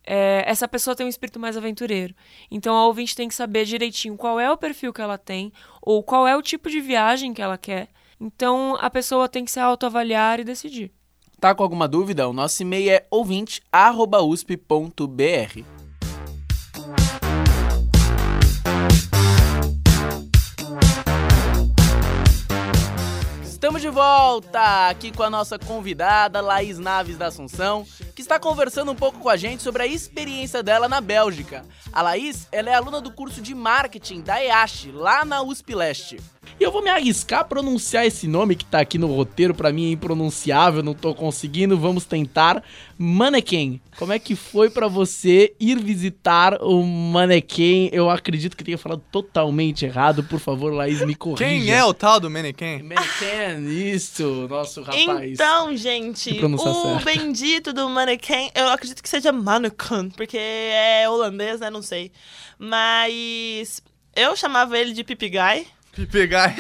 É, 0.07 0.45
essa 0.47 0.69
pessoa 0.69 0.95
tem 0.95 1.05
um 1.05 1.11
espírito 1.11 1.41
mais 1.41 1.57
aventureiro. 1.57 2.15
Então 2.51 2.77
a 2.77 2.87
ouvinte 2.87 3.17
tem 3.17 3.29
que 3.29 3.35
saber 3.35 3.65
direitinho 3.65 4.17
qual 4.17 4.39
é 4.39 4.51
o 4.51 4.57
perfil 4.57 4.93
que 4.93 5.03
ela 5.03 5.19
tem 5.19 5.53
ou 5.83 6.03
qual 6.03 6.27
é 6.27 6.37
o 6.37 6.43
tipo 6.43 6.71
de 6.71 6.81
viagem 6.81 7.35
que 7.35 7.43
ela 7.43 7.59
quer 7.59 7.89
então 8.21 8.77
a 8.81 8.91
pessoa 8.91 9.29
tem 9.29 9.45
que 9.45 9.51
se 9.51 9.61
autoavaliar 9.61 10.41
e 10.41 10.45
decidir. 10.45 10.91
Tá 11.39 11.55
com 11.55 11.63
alguma 11.63 11.87
dúvida? 11.87 12.27
O 12.29 12.33
nosso 12.33 12.63
e-mail 12.63 12.91
é 12.91 13.07
ouvinte@usp.br. 13.11 15.76
Estamos 23.67 23.83
de 23.83 23.91
volta 23.91 24.89
aqui 24.89 25.11
com 25.11 25.25
a 25.25 25.29
nossa 25.29 25.59
convidada, 25.59 26.41
Laís 26.41 26.79
Naves 26.79 27.19
da 27.19 27.27
Assunção, 27.27 27.85
que 28.15 28.23
está 28.23 28.39
conversando 28.39 28.93
um 28.93 28.95
pouco 28.95 29.19
com 29.19 29.29
a 29.29 29.37
gente 29.37 29.61
sobre 29.61 29.83
a 29.83 29.87
experiência 29.89 30.63
dela 30.63 30.89
na 30.89 31.01
Bélgica. 31.01 31.65
A 31.93 32.01
Laís, 32.01 32.47
ela 32.53 32.71
é 32.71 32.75
aluna 32.75 33.01
do 33.01 33.11
curso 33.11 33.43
de 33.43 33.57
marketing 33.57 34.21
da 34.21 34.41
EASH, 34.41 34.93
lá 34.95 35.25
na 35.25 35.43
USP 35.43 35.75
Leste. 35.75 36.21
E 36.59 36.65
eu 36.65 36.73
vou 36.73 36.83
me 36.83 36.89
arriscar 36.89 37.41
a 37.41 37.45
pronunciar 37.45 38.07
esse 38.07 38.27
nome 38.27 38.57
que 38.57 38.65
tá 38.65 38.81
aqui 38.81 38.97
no 38.97 39.07
roteiro, 39.09 39.55
para 39.55 39.71
mim 39.71 39.89
é 39.89 39.93
impronunciável, 39.93 40.83
não 40.83 40.95
tô 40.95 41.15
conseguindo, 41.15 41.77
vamos 41.77 42.07
tentar. 42.07 42.63
Mannequin. 42.99 43.79
Como 43.99 44.13
é 44.13 44.19
que 44.19 44.35
foi 44.35 44.71
para 44.71 44.89
você 44.89 45.55
ir 45.61 45.79
visitar 45.79 46.63
o 46.63 46.83
Mannequin? 46.83 47.91
Eu 47.93 48.09
acredito 48.09 48.57
que 48.57 48.65
tenha 48.65 48.79
falado 48.79 49.03
totalmente 49.13 49.85
errado, 49.85 50.25
por 50.25 50.41
favor, 50.41 50.73
Laís, 50.73 51.05
me 51.05 51.15
corrija. 51.15 51.45
Quem 51.45 51.71
é 51.71 51.85
o 51.85 51.93
tal 51.93 52.19
do 52.19 52.31
Mannequin? 52.31 52.83
Mannequin, 52.83 53.69
isso, 53.69 54.47
nosso 54.49 54.81
rapaz. 54.81 55.33
Então, 55.33 55.77
gente, 55.77 56.31
o 56.43 56.59
certo. 56.59 57.05
bendito 57.05 57.73
do 57.75 57.87
Mannequin, 57.91 58.51
eu 58.55 58.69
acredito 58.69 59.03
que 59.03 59.09
seja 59.11 59.31
Mannequin, 59.31 60.09
porque 60.17 60.39
é 60.39 61.07
holandês, 61.07 61.61
né, 61.61 61.69
não 61.69 61.83
sei. 61.83 62.11
Mas 62.59 63.83
eu 64.15 64.35
chamava 64.35 64.79
ele 64.79 64.95
de 64.95 65.05
Pipigai. 65.05 65.67
Pipigai. 65.97 66.55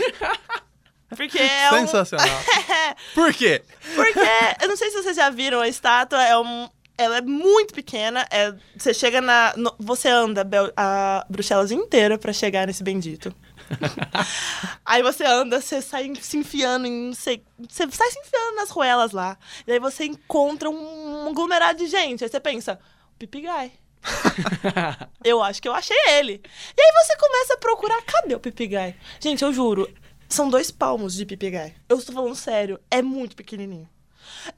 Porque 1.14 1.38
é 1.38 1.71
Sensacional. 1.71 2.26
Um... 2.26 3.14
Por 3.14 3.33
quê? 3.33 3.62
Porque, 3.95 4.19
eu 4.61 4.69
não 4.69 4.76
sei 4.76 4.90
se 4.90 5.02
vocês 5.02 5.16
já 5.16 5.31
viram 5.31 5.61
a 5.61 5.69
estátua, 5.69 6.21
é 6.23 6.37
um... 6.37 6.69
ela 6.99 7.19
é 7.19 7.21
muito 7.21 7.73
pequena, 7.73 8.26
é... 8.31 8.52
você 8.76 8.93
chega 8.93 9.21
na... 9.21 9.55
No... 9.57 9.73
Você 9.78 10.09
anda 10.09 10.47
a 10.76 11.25
Bruxelas 11.31 11.71
inteira 11.71 12.19
para 12.19 12.33
chegar 12.33 12.66
nesse 12.66 12.83
bendito. 12.83 13.33
aí 14.85 15.02
você 15.02 15.25
anda, 15.25 15.61
você 15.61 15.81
sai 15.83 16.12
se 16.21 16.37
enfiando 16.38 16.87
em. 16.87 17.12
Sei, 17.14 17.43
você 17.69 17.88
sai 17.90 18.11
se 18.11 18.19
enfiando 18.21 18.55
nas 18.55 18.71
ruelas 18.71 19.11
lá. 19.11 19.37
E 19.66 19.73
aí 19.73 19.81
você 19.81 20.05
encontra 20.05 20.71
um 20.71 21.28
aglomerado 21.28 21.78
de 21.78 21.88
gente. 21.88 22.23
Aí 22.23 22.31
você 22.31 22.38
pensa, 22.38 22.78
pipigai. 23.19 23.73
eu 25.25 25.43
acho 25.43 25.61
que 25.61 25.69
eu 25.69 25.75
achei 25.75 25.97
ele. 26.11 26.41
E 26.76 26.81
aí 26.81 26.93
você 27.05 27.17
começa 27.17 27.55
a 27.55 27.59
procurar, 27.59 28.03
cadê 28.03 28.35
o 28.35 28.41
pipigai? 28.41 28.97
Gente, 29.21 29.43
eu 29.43 29.53
juro, 29.53 29.93
são 30.29 30.49
dois 30.49 30.71
palmos 30.71 31.15
de 31.15 31.26
pipigai. 31.26 31.75
Eu 31.88 31.99
estou 31.99 32.15
falando 32.15 32.35
sério, 32.35 32.81
é 32.91 33.03
muito 33.03 33.37
pequenininho. 33.37 33.88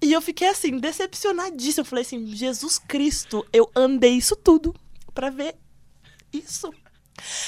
E 0.01 0.13
eu 0.13 0.21
fiquei 0.21 0.49
assim, 0.49 0.79
decepcionadíssima. 0.79 1.83
Eu 1.83 1.87
falei 1.89 2.03
assim, 2.03 2.27
Jesus 2.35 2.79
Cristo, 2.79 3.47
eu 3.53 3.71
andei 3.75 4.13
isso 4.13 4.37
tudo 4.37 4.75
para 5.15 5.31
ver 5.31 5.55
isso. 6.33 6.73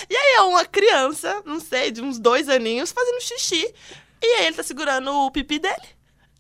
E 0.09 0.17
aí 0.17 0.35
é 0.37 0.41
uma 0.43 0.65
criança, 0.65 1.43
não 1.45 1.61
sei, 1.61 1.91
de 1.91 2.03
uns 2.03 2.19
dois 2.19 2.49
aninhos, 2.49 2.93
fazendo 2.93 3.21
xixi. 3.21 3.75
E 4.23 4.27
aí 4.27 4.47
ele 4.47 4.57
tá 4.57 4.63
segurando 4.63 5.11
o 5.13 5.31
pipi 5.31 5.59
dele. 5.59 5.89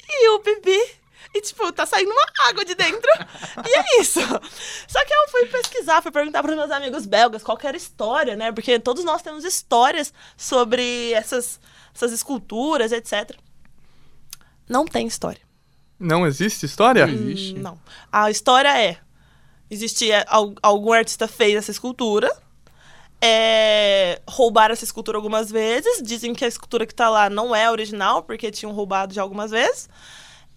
E 0.09 0.29
o 0.31 0.41
pipi 0.41 1.00
e, 1.33 1.41
tipo, 1.41 1.71
tá 1.73 1.87
saindo 1.87 2.11
uma 2.11 2.49
água 2.49 2.65
de 2.65 2.75
dentro. 2.75 3.11
e 3.65 3.79
é 3.79 4.01
isso. 4.01 4.21
Só 4.89 5.05
que 5.05 5.15
eu 5.15 5.29
fui 5.31 5.47
pesquisar, 5.47 6.03
fui 6.03 6.11
perguntar 6.11 6.43
para 6.43 6.57
meus 6.57 6.71
amigos 6.71 7.07
belgas 7.07 7.43
qual 7.43 7.59
era 7.63 7.77
a 7.77 7.79
história, 7.79 8.37
né? 8.37 8.51
Porque 8.51 8.79
todos 8.81 9.05
nós 9.05 9.23
temos 9.23 9.45
histórias 9.45 10.13
sobre 10.37 11.13
essas, 11.13 11.61
essas 11.95 12.13
esculturas, 12.13 12.91
etc. 12.91 13.37
Não 14.69 14.85
tem 14.85 15.07
história. 15.07 15.41
Não 15.99 16.27
existe 16.27 16.67
história? 16.67 17.07
Não 17.07 17.15
existe. 17.15 17.55
Hum, 17.55 17.63
não. 17.63 17.79
A 18.11 18.31
história 18.31 18.77
é: 18.81 18.99
existia 19.71 20.25
algum 20.63 20.93
artista 20.93 21.29
fez 21.29 21.55
essa 21.55 21.71
escultura. 21.71 22.31
É, 23.23 24.23
roubaram 24.27 24.73
essa 24.73 24.85
escultura 24.85 25.19
algumas 25.19 25.51
vezes. 25.51 26.03
Dizem 26.03 26.35
que 26.35 26.45
a 26.45 26.49
escultura 26.49 26.87
que 26.87 26.95
tá 26.95 27.09
lá 27.09 27.31
não 27.31 27.55
é 27.55 27.71
original, 27.71 28.23
porque 28.23 28.51
tinham 28.51 28.73
roubado 28.73 29.13
já 29.13 29.23
algumas 29.23 29.51
vezes. 29.51 29.89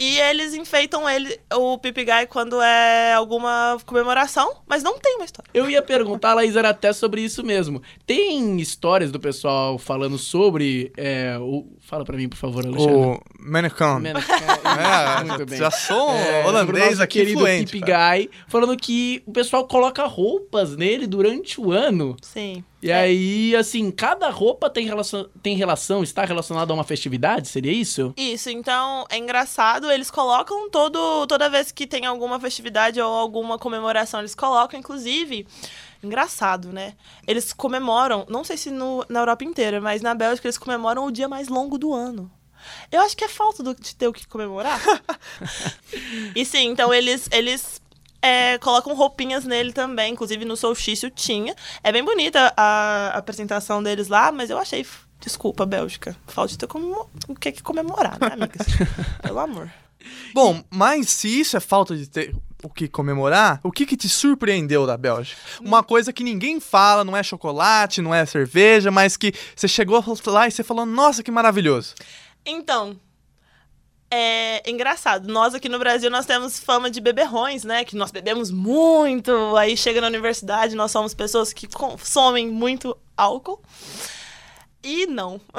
E 0.03 0.19
eles 0.19 0.53
enfeitam 0.53 1.09
ele, 1.09 1.39
o 1.53 1.77
Pipigai 1.77 2.27
quando 2.27 2.61
é 2.61 3.13
alguma 3.13 3.77
comemoração, 3.85 4.57
mas 4.67 4.83
não 4.83 4.99
tem 4.99 5.15
uma 5.15 5.23
história. 5.23 5.49
Eu 5.53 5.69
ia 5.69 5.81
perguntar, 5.81 6.33
Laís, 6.33 6.57
era 6.57 6.71
até 6.71 6.91
sobre 6.91 7.21
isso 7.21 7.41
mesmo. 7.41 7.81
Tem 8.05 8.59
histórias 8.59 9.13
do 9.13 9.19
pessoal 9.19 9.77
falando 9.77 10.17
sobre. 10.17 10.91
É, 10.97 11.37
o... 11.39 11.65
Fala 11.79 12.03
pra 12.03 12.17
mim, 12.17 12.27
por 12.27 12.35
favor, 12.35 12.65
Alexandre. 12.65 12.93
O 12.93 13.21
Mannequin. 13.39 14.03
é, 14.03 15.23
muito 15.23 15.45
bem. 15.45 15.57
Já 15.57 15.71
sou 15.71 16.09
é, 16.09 16.45
holandês 16.45 16.99
aqui 16.99 17.19
querido 17.19 17.39
fluente. 17.39 17.71
Pipigai, 17.71 18.29
falando 18.49 18.75
que 18.75 19.23
o 19.25 19.31
pessoal 19.31 19.65
coloca 19.65 20.03
roupas 20.03 20.75
nele 20.75 21.07
durante 21.07 21.61
o 21.61 21.71
ano. 21.71 22.17
Sim. 22.21 22.61
E 22.83 22.91
é. 22.91 22.95
aí, 22.95 23.55
assim, 23.55 23.89
cada 23.89 24.29
roupa 24.29 24.69
tem 24.69 24.85
relação, 24.85 25.29
tem 25.41 25.55
relação, 25.55 26.03
está 26.03 26.25
relacionada 26.25 26.73
a 26.73 26.75
uma 26.75 26.83
festividade? 26.83 27.47
Seria 27.47 27.71
isso? 27.71 28.13
Isso, 28.17 28.49
então 28.49 29.05
é 29.09 29.17
engraçado, 29.17 29.89
eles 29.89 30.11
colocam 30.11 30.69
todo, 30.69 31.25
toda 31.25 31.49
vez 31.49 31.71
que 31.71 31.87
tem 31.87 32.05
alguma 32.05 32.39
festividade 32.41 32.99
ou 32.99 33.13
alguma 33.13 33.57
comemoração, 33.57 34.19
eles 34.19 34.35
colocam, 34.35 34.77
inclusive. 34.77 35.47
Engraçado, 36.03 36.73
né? 36.73 36.95
Eles 37.25 37.53
comemoram, 37.53 38.25
não 38.27 38.43
sei 38.43 38.57
se 38.57 38.69
no, 38.69 39.05
na 39.07 39.21
Europa 39.21 39.45
inteira, 39.45 39.79
mas 39.79 40.01
na 40.01 40.13
Bélgica 40.13 40.47
eles 40.47 40.57
comemoram 40.57 41.05
o 41.05 41.11
dia 41.11 41.29
mais 41.29 41.47
longo 41.47 41.77
do 41.77 41.93
ano. 41.93 42.29
Eu 42.91 43.01
acho 43.01 43.15
que 43.15 43.23
é 43.23 43.29
falta 43.29 43.63
do, 43.63 43.73
de 43.73 43.95
ter 43.95 44.07
o 44.07 44.13
que 44.13 44.27
comemorar. 44.27 44.81
e 46.35 46.43
sim, 46.43 46.67
então 46.67 46.93
eles, 46.93 47.29
eles 47.31 47.81
é, 48.23 48.57
colocam 48.59 48.95
roupinhas 48.95 49.43
nele 49.43 49.73
também. 49.73 50.13
Inclusive 50.13 50.45
no 50.45 50.55
solstício 50.55 51.11
tinha. 51.11 51.53
É 51.83 51.91
bem 51.91 52.03
bonita 52.03 52.53
a, 52.55 53.11
a 53.13 53.17
apresentação 53.17 53.83
deles 53.83 54.07
lá, 54.07 54.31
mas 54.31 54.49
eu 54.49 54.57
achei. 54.57 54.85
Desculpa, 55.19 55.65
Bélgica. 55.65 56.15
Falta 56.27 56.51
de 56.51 56.57
ter 56.57 56.67
como, 56.67 57.09
o 57.27 57.35
que, 57.35 57.51
que 57.51 57.61
comemorar, 57.61 58.17
né, 58.19 58.29
amigas? 58.31 58.65
Pelo 59.21 59.39
amor. 59.39 59.69
Bom, 60.33 60.63
mas 60.69 61.09
se 61.09 61.27
isso 61.39 61.55
é 61.55 61.59
falta 61.59 61.95
de 61.95 62.07
ter 62.07 62.35
o 62.61 62.69
que 62.69 62.87
comemorar, 62.87 63.59
o 63.63 63.71
que, 63.71 63.85
que 63.85 63.97
te 63.97 64.07
surpreendeu 64.07 64.87
da 64.87 64.97
Bélgica? 64.97 65.39
Uma 65.61 65.83
coisa 65.83 66.13
que 66.13 66.23
ninguém 66.23 66.59
fala, 66.59 67.03
não 67.03 67.15
é 67.15 67.23
chocolate, 67.23 68.01
não 68.01 68.13
é 68.13 68.25
cerveja, 68.25 68.89
mas 68.89 69.17
que 69.17 69.33
você 69.55 69.67
chegou 69.67 70.03
lá 70.27 70.47
e 70.47 70.51
você 70.51 70.63
falou, 70.63 70.85
nossa, 70.85 71.23
que 71.23 71.31
maravilhoso. 71.31 71.95
Então, 72.45 72.97
é 74.15 74.69
engraçado. 74.69 75.27
Nós 75.27 75.55
aqui 75.55 75.67
no 75.67 75.79
Brasil 75.79 76.11
nós 76.11 76.27
temos 76.27 76.59
fama 76.59 76.91
de 76.91 77.01
beberrões, 77.01 77.63
né? 77.63 77.83
Que 77.83 77.95
nós 77.95 78.11
bebemos 78.11 78.51
muito. 78.51 79.31
Aí 79.57 79.75
chega 79.75 79.99
na 79.99 80.05
universidade, 80.07 80.75
nós 80.75 80.91
somos 80.91 81.15
pessoas 81.15 81.51
que 81.51 81.67
consomem 81.67 82.47
muito 82.47 82.95
álcool. 83.17 83.59
E 84.83 85.07
não. 85.07 85.41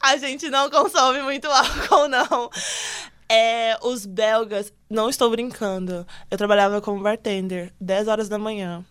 a 0.00 0.16
gente 0.16 0.50
não 0.50 0.68
consome 0.68 1.22
muito 1.22 1.46
álcool, 1.46 2.08
não. 2.08 2.50
É, 3.28 3.78
os 3.82 4.04
belgas, 4.04 4.72
não 4.90 5.08
estou 5.08 5.30
brincando. 5.30 6.04
Eu 6.28 6.36
trabalhava 6.36 6.80
como 6.80 7.02
bartender, 7.02 7.72
10 7.80 8.08
horas 8.08 8.28
da 8.28 8.38
manhã. 8.38 8.84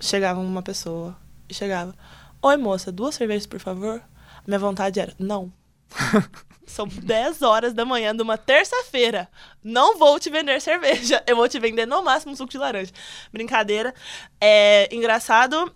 Chegava 0.00 0.40
uma 0.40 0.62
pessoa 0.62 1.14
e 1.46 1.52
chegava: 1.52 1.94
Oi, 2.40 2.56
moça, 2.56 2.90
duas 2.90 3.16
cervejas, 3.16 3.46
por 3.46 3.60
favor? 3.60 4.02
Minha 4.46 4.58
vontade 4.58 4.98
era: 4.98 5.12
Não. 5.18 5.52
São 6.66 6.86
10 6.86 7.42
horas 7.42 7.74
da 7.74 7.84
manhã 7.84 8.14
de 8.14 8.22
uma 8.22 8.38
terça-feira. 8.38 9.28
Não 9.62 9.98
vou 9.98 10.20
te 10.20 10.30
vender 10.30 10.60
cerveja. 10.60 11.22
Eu 11.26 11.34
vou 11.34 11.48
te 11.48 11.58
vender 11.58 11.84
no 11.84 12.02
máximo 12.02 12.32
um 12.32 12.36
suco 12.36 12.50
de 12.50 12.58
laranja. 12.58 12.92
Brincadeira. 13.32 13.92
É 14.40 14.88
engraçado. 14.94 15.72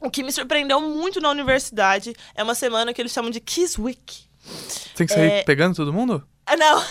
O 0.00 0.10
que 0.10 0.22
me 0.22 0.30
surpreendeu 0.30 0.80
muito 0.80 1.20
na 1.20 1.30
universidade 1.30 2.14
é 2.34 2.42
uma 2.42 2.54
semana 2.54 2.92
que 2.92 3.00
eles 3.00 3.12
chamam 3.12 3.30
de 3.30 3.40
Kiss 3.40 3.80
Week. 3.80 4.28
Tem 4.94 5.06
que 5.06 5.12
sair 5.12 5.30
é... 5.30 5.42
pegando 5.42 5.74
todo 5.74 5.92
mundo? 5.92 6.22
Ah, 6.48 6.56
não. 6.56 6.82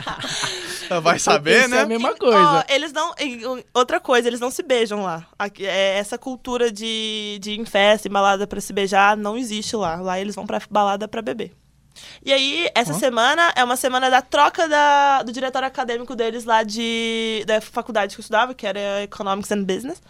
Vai 1.02 1.18
saber, 1.18 1.64
Isso 1.64 1.74
é 1.74 1.80
a 1.80 1.82
né? 1.82 1.84
mesma 1.84 2.14
coisa. 2.14 2.64
eles 2.68 2.92
não. 2.92 3.12
e, 3.20 3.42
Outra 3.74 4.00
coisa, 4.00 4.26
eles 4.26 4.40
não 4.40 4.50
se 4.50 4.62
beijam 4.62 5.02
lá. 5.02 5.26
É, 5.58 5.98
essa 5.98 6.16
cultura 6.16 6.72
de, 6.72 7.38
de 7.40 7.52
ir 7.52 7.60
em 7.60 7.66
festa, 7.66 8.08
em 8.08 8.10
balada 8.10 8.46
pra 8.46 8.60
se 8.60 8.72
beijar, 8.72 9.16
não 9.16 9.36
existe 9.36 9.76
lá. 9.76 9.96
Lá 9.96 10.18
eles 10.18 10.34
vão 10.34 10.46
pra 10.46 10.62
balada 10.70 11.06
pra 11.06 11.20
beber. 11.20 11.52
E 12.24 12.32
aí, 12.32 12.68
essa 12.74 12.94
semana 12.94 13.52
é 13.54 13.62
uma 13.62 13.76
semana 13.76 14.10
da 14.10 14.22
troca 14.22 14.68
da, 14.68 15.22
do 15.22 15.32
diretório 15.32 15.68
acadêmico 15.68 16.14
deles 16.14 16.44
lá 16.44 16.62
de, 16.62 17.44
da 17.46 17.60
faculdade 17.60 18.14
que 18.14 18.20
eu 18.20 18.22
estudava, 18.22 18.54
que 18.54 18.66
era 18.66 19.02
Economics 19.02 19.50
and 19.52 19.64
Business. 19.64 20.02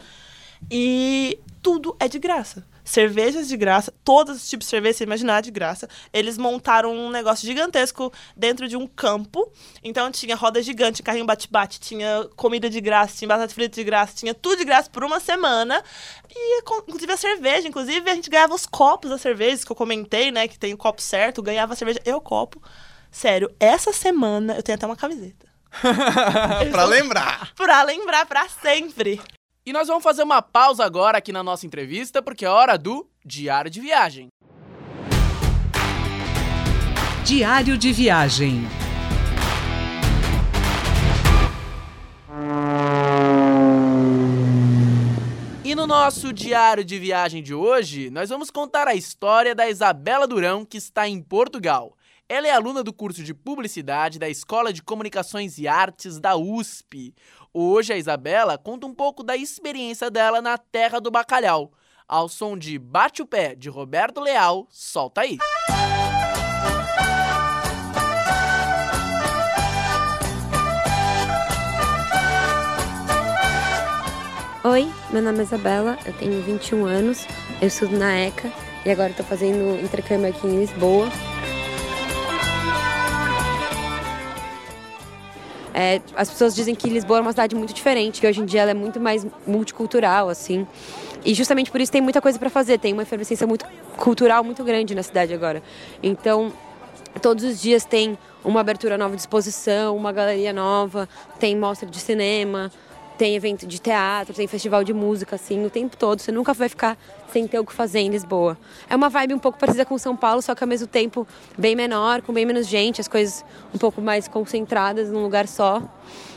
E 0.71 1.39
tudo 1.63 1.97
é 1.99 2.09
de 2.09 2.19
graça. 2.19 2.65
Cervejas 2.87 3.49
de 3.49 3.57
graça, 3.57 3.93
todos 4.05 4.37
os 4.37 4.49
tipos 4.49 4.67
de 4.67 4.71
cerveja, 4.71 4.99
você 4.99 5.05
imaginar, 5.05 5.41
de 5.43 5.51
graça. 5.51 5.89
Eles 6.13 6.39
montaram 6.39 6.97
um 6.97 7.11
negócio 7.11 7.45
gigantesco 7.45 8.13
dentro 8.37 8.69
de 8.69 8.77
um 8.77 8.87
campo. 8.87 9.51
Então 9.83 10.09
tinha 10.13 10.37
roda 10.37 10.63
gigante, 10.63 11.03
carrinho 11.03 11.27
bate-bate, 11.27 11.81
tinha 11.81 12.29
comida 12.37 12.71
de 12.71 12.81
graça, 12.81 13.17
tinha 13.19 13.27
batata 13.27 13.53
frita 13.53 13.75
de 13.75 13.83
graça, 13.83 14.15
tinha 14.15 14.33
tudo 14.33 14.59
de 14.59 14.65
graça 14.65 14.89
por 14.89 15.03
uma 15.03 15.19
semana. 15.19 15.83
E 16.31 16.61
inclusive 16.87 17.13
a 17.13 17.17
cerveja, 17.17 17.67
inclusive 17.67 18.09
a 18.09 18.15
gente 18.15 18.31
ganhava 18.31 18.55
os 18.55 18.67
copos 18.67 19.11
das 19.11 19.21
cervejas, 19.21 19.65
que 19.65 19.73
eu 19.73 19.77
comentei, 19.77 20.31
né? 20.31 20.47
Que 20.47 20.57
tem 20.57 20.73
o 20.73 20.79
copo 20.79 21.03
certo, 21.03 21.43
ganhava 21.43 21.73
a 21.73 21.77
cerveja 21.77 22.01
e 22.07 22.13
o 22.13 22.21
copo. 22.21 22.63
Sério, 23.11 23.51
essa 23.59 23.93
semana 23.93 24.55
eu 24.55 24.63
tenho 24.63 24.77
até 24.77 24.87
uma 24.87 24.95
camiseta. 24.95 25.45
pra 26.71 26.85
lembrar. 26.85 27.53
Pra 27.57 27.83
lembrar 27.83 28.27
pra 28.27 28.49
sempre. 28.49 29.21
E 29.69 29.73
nós 29.73 29.89
vamos 29.89 30.05
fazer 30.05 30.23
uma 30.23 30.41
pausa 30.41 30.85
agora 30.85 31.19
aqui 31.19 31.33
na 31.33 31.43
nossa 31.43 31.67
entrevista, 31.67 32.23
porque 32.23 32.45
é 32.45 32.49
hora 32.49 32.79
do 32.79 33.11
Diário 33.25 33.69
de 33.69 33.81
Viagem. 33.81 34.29
Diário 37.25 37.77
de 37.77 37.93
viagem. 37.93 38.63
E 45.65 45.75
no 45.75 45.85
nosso 45.85 46.33
diário 46.33 46.85
de 46.85 46.97
viagem 47.01 47.43
de 47.43 47.53
hoje, 47.53 48.09
nós 48.09 48.29
vamos 48.29 48.53
contar 48.53 48.87
a 48.87 48.95
história 48.95 49.53
da 49.53 49.69
Isabela 49.69 50.29
Durão, 50.29 50.65
que 50.65 50.77
está 50.77 51.09
em 51.09 51.21
Portugal. 51.21 51.97
Ela 52.29 52.49
é 52.49 52.51
aluna 52.51 52.83
do 52.83 52.93
curso 52.93 53.23
de 53.23 53.33
Publicidade 53.33 54.19
da 54.19 54.29
Escola 54.29 54.73
de 54.73 54.83
Comunicações 54.83 55.59
e 55.59 55.69
Artes 55.69 56.19
da 56.19 56.37
USP. 56.37 57.15
Hoje 57.59 57.95
a 57.95 57.97
Isabela 57.97 58.59
conta 58.59 58.87
um 58.87 58.93
pouco 58.93 59.23
da 59.23 59.35
experiência 59.35 60.11
dela 60.11 60.43
na 60.43 60.59
Terra 60.59 61.01
do 61.01 61.11
Bacalhau. 61.11 61.73
Ao 62.07 62.29
som 62.29 62.55
de 62.55 62.79
Bate 62.79 63.23
o 63.23 63.27
Pé, 63.27 63.55
de 63.55 63.71
Roberto 63.71 64.21
Leal, 64.21 64.67
solta 64.69 65.23
aí. 65.23 65.39
Oi, 74.63 74.93
meu 75.11 75.23
nome 75.23 75.39
é 75.39 75.43
Isabela, 75.43 75.99
eu 76.05 76.13
tenho 76.13 76.43
21 76.43 76.85
anos, 76.85 77.27
eu 77.63 77.69
estudo 77.69 77.97
na 77.97 78.15
ECA 78.19 78.53
e 78.85 78.91
agora 78.91 79.13
estou 79.13 79.25
fazendo 79.25 79.83
intercâmbio 79.83 80.29
aqui 80.29 80.47
em 80.47 80.61
Lisboa. 80.61 81.09
É, 85.79 86.01
as 86.17 86.31
pessoas 86.31 86.55
dizem 86.55 86.75
que 86.75 86.89
Lisboa 86.89 87.19
é 87.19 87.21
uma 87.21 87.33
cidade 87.33 87.55
muito 87.55 87.75
diferente, 87.75 88.19
que 88.19 88.27
hoje 88.27 88.41
em 88.41 88.47
dia 88.47 88.63
ela 88.63 88.71
é 88.71 88.75
muito 88.75 88.99
mais 88.99 89.27
multicultural, 89.47 90.31
assim. 90.31 90.67
E 91.23 91.35
justamente 91.35 91.71
por 91.71 91.79
isso 91.83 91.93
tem 91.93 92.01
muita 92.01 92.19
coisa 92.19 92.39
para 92.39 92.49
fazer, 92.49 92.79
tem 92.79 92.95
uma 92.95 93.03
efervescência 93.03 93.47
muito 93.47 93.67
cultural 93.95 94.43
muito 94.43 94.65
grande 94.65 94.95
na 94.95 95.03
cidade 95.03 95.35
agora. 95.35 95.63
Então, 96.03 96.51
todos 97.21 97.45
os 97.45 97.61
dias 97.61 97.85
tem 97.85 98.17
uma 98.43 98.61
abertura 98.61 98.97
nova 98.97 99.15
de 99.17 99.21
exposição, 99.21 99.95
uma 99.95 100.13
galeria 100.13 100.51
nova, 100.51 101.07
tem 101.39 101.55
mostra 101.55 101.87
de 101.87 102.01
cinema, 102.01 102.73
tem 103.17 103.35
evento 103.35 103.67
de 103.67 103.79
teatro, 103.79 104.35
tem 104.35 104.47
festival 104.47 104.85
de 104.85 104.93
música, 104.93 105.37
assim, 105.37 105.65
o 105.65 105.71
tempo 105.71 105.97
todo. 105.97 106.21
Você 106.21 106.31
nunca 106.31 106.53
vai 106.53 106.69
ficar 106.69 106.97
sem 107.33 107.47
ter 107.47 107.59
o 107.59 107.65
que 107.65 107.73
fazer 107.73 108.01
em 108.01 108.09
Lisboa. 108.09 108.57
É 108.89 108.95
uma 108.95 109.09
vibe 109.09 109.35
um 109.35 109.39
pouco 109.39 109.59
parecida 109.59 109.85
com 109.85 109.97
São 109.99 110.17
Paulo, 110.17 110.43
só 110.43 110.55
que 110.55 110.63
ao 110.63 110.69
mesmo 110.69 110.87
tempo 110.87 111.27
bem 111.57 111.75
menor, 111.75 112.23
com 112.23 112.33
bem 112.33 112.45
menos 112.45 112.67
gente, 112.67 113.01
as 113.01 113.09
coisas 113.09 113.45
um 113.75 113.79
pouco 113.79 114.01
mais 114.01 114.29
concentradas 114.29 115.11
num 115.11 115.23
lugar 115.23 115.49
só. 115.49 115.83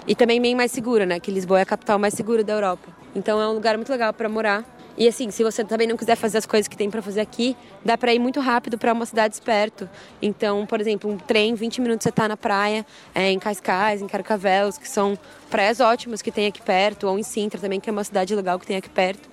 E 0.07 0.15
também 0.15 0.41
bem 0.41 0.55
mais 0.55 0.71
segura, 0.71 1.05
né? 1.05 1.19
Que 1.19 1.31
Lisboa 1.31 1.59
é 1.59 1.61
a 1.61 1.65
capital 1.65 1.99
mais 1.99 2.13
segura 2.13 2.43
da 2.43 2.53
Europa. 2.53 2.87
Então 3.15 3.41
é 3.41 3.47
um 3.47 3.53
lugar 3.53 3.75
muito 3.75 3.91
legal 3.91 4.13
para 4.13 4.29
morar. 4.29 4.78
E 4.99 5.07
assim, 5.07 5.31
se 5.31 5.45
você 5.45 5.63
também 5.63 5.88
não 5.88 5.95
quiser 5.95 6.17
fazer 6.17 6.39
as 6.39 6.45
coisas 6.45 6.67
que 6.67 6.75
tem 6.75 6.89
para 6.89 7.01
fazer 7.01 7.21
aqui, 7.21 7.55
dá 7.85 7.97
para 7.97 8.13
ir 8.13 8.19
muito 8.19 8.41
rápido 8.41 8.77
para 8.77 8.91
uma 8.91 9.05
cidade 9.05 9.41
perto. 9.41 9.89
Então, 10.21 10.65
por 10.65 10.81
exemplo, 10.81 11.09
um 11.09 11.17
trem, 11.17 11.55
20 11.55 11.79
minutos 11.79 12.03
você 12.03 12.12
tá 12.12 12.27
na 12.27 12.35
praia, 12.35 12.85
é, 13.15 13.31
em 13.31 13.39
Cascais, 13.39 14.01
em 14.01 14.07
Carcavelos, 14.07 14.77
que 14.77 14.89
são 14.89 15.17
praias 15.49 15.79
ótimas 15.79 16.21
que 16.21 16.29
tem 16.29 16.47
aqui 16.47 16.62
perto, 16.62 17.07
ou 17.07 17.17
em 17.17 17.23
Sintra 17.23 17.62
também, 17.62 17.79
que 17.79 17.89
é 17.89 17.93
uma 17.93 18.03
cidade 18.03 18.35
legal 18.35 18.59
que 18.59 18.67
tem 18.67 18.75
aqui 18.75 18.89
perto. 18.89 19.29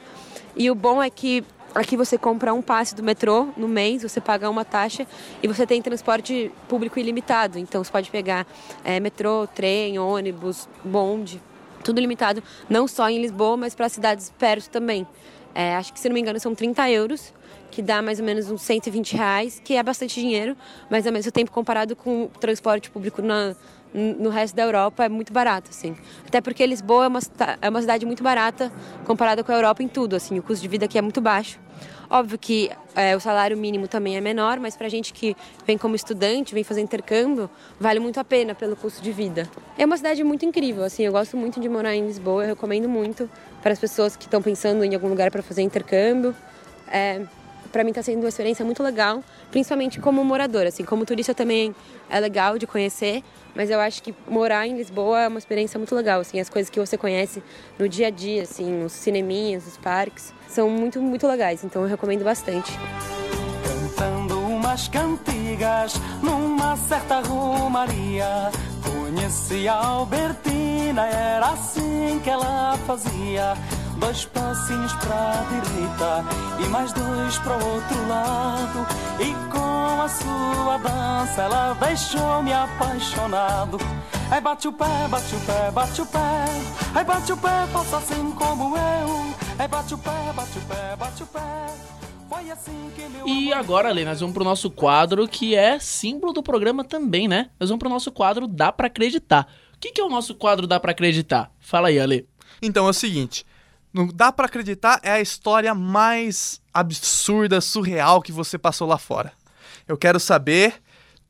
E 0.54 0.70
o 0.70 0.74
bom 0.74 1.02
é 1.02 1.10
que 1.10 1.42
aqui 1.74 1.96
você 1.96 2.16
compra 2.16 2.54
um 2.54 2.62
passe 2.62 2.94
do 2.94 3.02
metrô 3.02 3.48
no 3.56 3.66
mês, 3.66 4.04
você 4.04 4.20
paga 4.20 4.48
uma 4.48 4.64
taxa 4.64 5.04
e 5.42 5.48
você 5.48 5.66
tem 5.66 5.82
transporte 5.82 6.48
público 6.68 7.00
ilimitado. 7.00 7.58
Então 7.58 7.82
você 7.82 7.90
pode 7.90 8.08
pegar 8.08 8.46
é, 8.84 9.00
metrô, 9.00 9.48
trem, 9.48 9.98
ônibus, 9.98 10.68
bonde, 10.84 11.42
tudo 11.82 12.00
limitado, 12.00 12.40
não 12.70 12.86
só 12.86 13.10
em 13.10 13.20
Lisboa, 13.20 13.56
mas 13.56 13.74
para 13.74 13.88
cidades 13.88 14.32
perto 14.38 14.70
também. 14.70 15.04
É, 15.58 15.74
acho 15.74 15.90
que, 15.90 15.98
se 15.98 16.06
não 16.06 16.12
me 16.12 16.20
engano, 16.20 16.38
são 16.38 16.54
30 16.54 16.90
euros, 16.90 17.32
que 17.70 17.80
dá 17.80 18.02
mais 18.02 18.20
ou 18.20 18.26
menos 18.26 18.50
uns 18.50 18.60
120 18.60 19.16
reais, 19.16 19.58
que 19.64 19.74
é 19.74 19.82
bastante 19.82 20.20
dinheiro, 20.20 20.54
mas 20.90 21.06
ao 21.06 21.12
mesmo 21.14 21.32
tempo, 21.32 21.50
comparado 21.50 21.96
com 21.96 22.24
o 22.24 22.28
transporte 22.28 22.90
público 22.90 23.22
na, 23.22 23.56
no 23.94 24.28
resto 24.30 24.54
da 24.54 24.62
Europa, 24.62 25.04
é 25.04 25.08
muito 25.08 25.32
barato, 25.32 25.70
assim. 25.70 25.96
Até 26.26 26.40
porque 26.40 26.66
Lisboa 26.66 27.04
é 27.04 27.08
uma, 27.08 27.20
é 27.62 27.68
uma 27.68 27.80
cidade 27.80 28.04
muito 28.04 28.22
barata 28.22 28.70
comparada 29.04 29.42
com 29.42 29.52
a 29.52 29.54
Europa 29.54 29.82
em 29.82 29.88
tudo, 29.88 30.16
assim. 30.16 30.38
O 30.38 30.42
custo 30.42 30.62
de 30.62 30.68
vida 30.68 30.84
aqui 30.84 30.98
é 30.98 31.02
muito 31.02 31.20
baixo. 31.20 31.58
Óbvio 32.08 32.38
que 32.38 32.70
é, 32.94 33.16
o 33.16 33.20
salário 33.20 33.56
mínimo 33.56 33.88
também 33.88 34.16
é 34.16 34.20
menor, 34.20 34.60
mas 34.60 34.76
pra 34.76 34.88
gente 34.88 35.12
que 35.12 35.36
vem 35.66 35.76
como 35.76 35.96
estudante, 35.96 36.54
vem 36.54 36.62
fazer 36.62 36.80
intercâmbio, 36.80 37.50
vale 37.80 37.98
muito 37.98 38.20
a 38.20 38.24
pena 38.24 38.54
pelo 38.54 38.76
custo 38.76 39.02
de 39.02 39.10
vida. 39.10 39.48
É 39.76 39.84
uma 39.84 39.96
cidade 39.96 40.22
muito 40.22 40.44
incrível, 40.44 40.84
assim, 40.84 41.02
eu 41.02 41.12
gosto 41.12 41.36
muito 41.36 41.60
de 41.60 41.68
morar 41.68 41.94
em 41.96 42.06
Lisboa, 42.06 42.44
eu 42.44 42.48
recomendo 42.48 42.88
muito 42.88 43.28
para 43.60 43.72
as 43.72 43.78
pessoas 43.78 44.14
que 44.14 44.24
estão 44.24 44.40
pensando 44.40 44.84
em 44.84 44.94
algum 44.94 45.08
lugar 45.08 45.30
para 45.32 45.42
fazer 45.42 45.62
intercâmbio. 45.62 46.34
É, 46.88 47.22
para 47.72 47.82
mim 47.82 47.90
está 47.90 48.02
sendo 48.02 48.20
uma 48.20 48.28
experiência 48.28 48.64
muito 48.64 48.82
legal, 48.82 49.22
principalmente 49.50 50.00
como 50.00 50.24
moradora, 50.24 50.68
assim, 50.68 50.84
como 50.84 51.04
turista 51.04 51.34
também 51.34 51.74
é 52.08 52.20
legal 52.20 52.56
de 52.56 52.66
conhecer, 52.66 53.24
mas 53.56 53.70
eu 53.70 53.80
acho 53.80 54.02
que 54.02 54.14
morar 54.28 54.66
em 54.66 54.76
Lisboa 54.76 55.22
é 55.22 55.28
uma 55.28 55.38
experiência 55.38 55.78
muito 55.78 55.94
legal, 55.94 56.20
assim, 56.20 56.38
as 56.38 56.50
coisas 56.50 56.68
que 56.68 56.78
você 56.78 56.98
conhece 56.98 57.42
no 57.78 57.88
dia 57.88 58.08
a 58.08 58.10
dia, 58.10 58.42
assim, 58.42 58.84
os 58.84 58.92
cineminhas, 58.92 59.66
os 59.66 59.78
parques, 59.78 60.32
são 60.46 60.68
muito, 60.68 61.00
muito 61.00 61.26
legais, 61.26 61.64
então 61.64 61.82
eu 61.82 61.88
recomendo 61.88 62.22
bastante. 62.22 62.70
Cantando 63.64 64.38
umas 64.40 64.88
cantigas 64.88 65.94
numa 66.22 66.76
certa 66.76 67.20
romaria. 67.20 68.50
Conheci 68.84 69.66
a 69.66 69.74
Albertina, 69.74 71.06
era 71.06 71.46
assim 71.46 72.20
que 72.22 72.28
ela 72.28 72.76
fazia. 72.86 73.54
Dois 73.98 74.24
passinhos 74.26 74.92
pra 74.94 75.44
direita 75.50 76.24
e 76.64 76.68
mais 76.68 76.92
dois 76.92 77.38
pro 77.38 77.54
outro 77.54 78.08
lado. 78.08 78.86
E 79.18 79.32
com 79.50 80.02
a 80.02 80.08
sua 80.08 80.78
dança 80.78 81.42
ela 81.42 81.74
deixou-me 81.74 82.52
apaixonado. 82.52 83.78
Aí 84.30 84.40
bate 84.40 84.68
o 84.68 84.72
pé, 84.72 85.08
bate 85.08 85.34
o 85.34 85.40
pé, 85.40 85.70
bate 85.70 86.02
o 86.02 86.06
pé. 86.06 86.44
Aí 86.94 87.04
bate 87.04 87.32
o 87.32 87.36
pé, 87.36 87.66
faça 87.72 87.96
assim 87.98 88.30
como 88.32 88.76
eu. 88.76 89.34
Aí 89.58 89.68
bate 89.68 89.94
o 89.94 89.98
pé, 89.98 90.32
bate 90.34 90.58
o 90.58 90.60
pé, 90.62 90.96
bate 90.96 91.22
o 91.22 91.26
pé. 91.26 91.66
Foi 92.28 92.50
assim 92.50 92.90
que 92.94 93.08
meu 93.08 93.26
E 93.26 93.52
agora, 93.52 93.92
Lê, 93.92 94.04
nós 94.04 94.20
vamos 94.20 94.34
pro 94.34 94.44
nosso 94.44 94.70
quadro 94.70 95.28
que 95.28 95.54
é 95.54 95.78
símbolo 95.78 96.32
do 96.32 96.42
programa 96.42 96.84
também, 96.84 97.28
né? 97.28 97.50
Nós 97.58 97.70
vamos 97.70 97.78
pro 97.78 97.88
nosso 97.88 98.10
quadro 98.10 98.48
Dá 98.48 98.72
Pra 98.72 98.88
Acreditar. 98.88 99.46
O 99.74 99.78
que, 99.78 99.92
que 99.92 100.00
é 100.00 100.04
o 100.04 100.08
nosso 100.10 100.34
quadro 100.34 100.66
Dá 100.66 100.80
Pra 100.80 100.90
Acreditar? 100.90 101.52
Fala 101.60 101.88
aí, 101.88 101.98
Ale. 102.00 102.28
Então 102.60 102.86
é 102.86 102.90
o 102.90 102.92
seguinte, 102.92 103.46
não 103.96 104.06
dá 104.06 104.30
pra 104.30 104.46
acreditar, 104.46 105.00
é 105.02 105.10
a 105.10 105.20
história 105.20 105.74
mais 105.74 106.60
absurda, 106.72 107.60
surreal 107.60 108.20
que 108.20 108.30
você 108.30 108.58
passou 108.58 108.86
lá 108.86 108.98
fora. 108.98 109.32
Eu 109.88 109.96
quero 109.96 110.20
saber, 110.20 110.74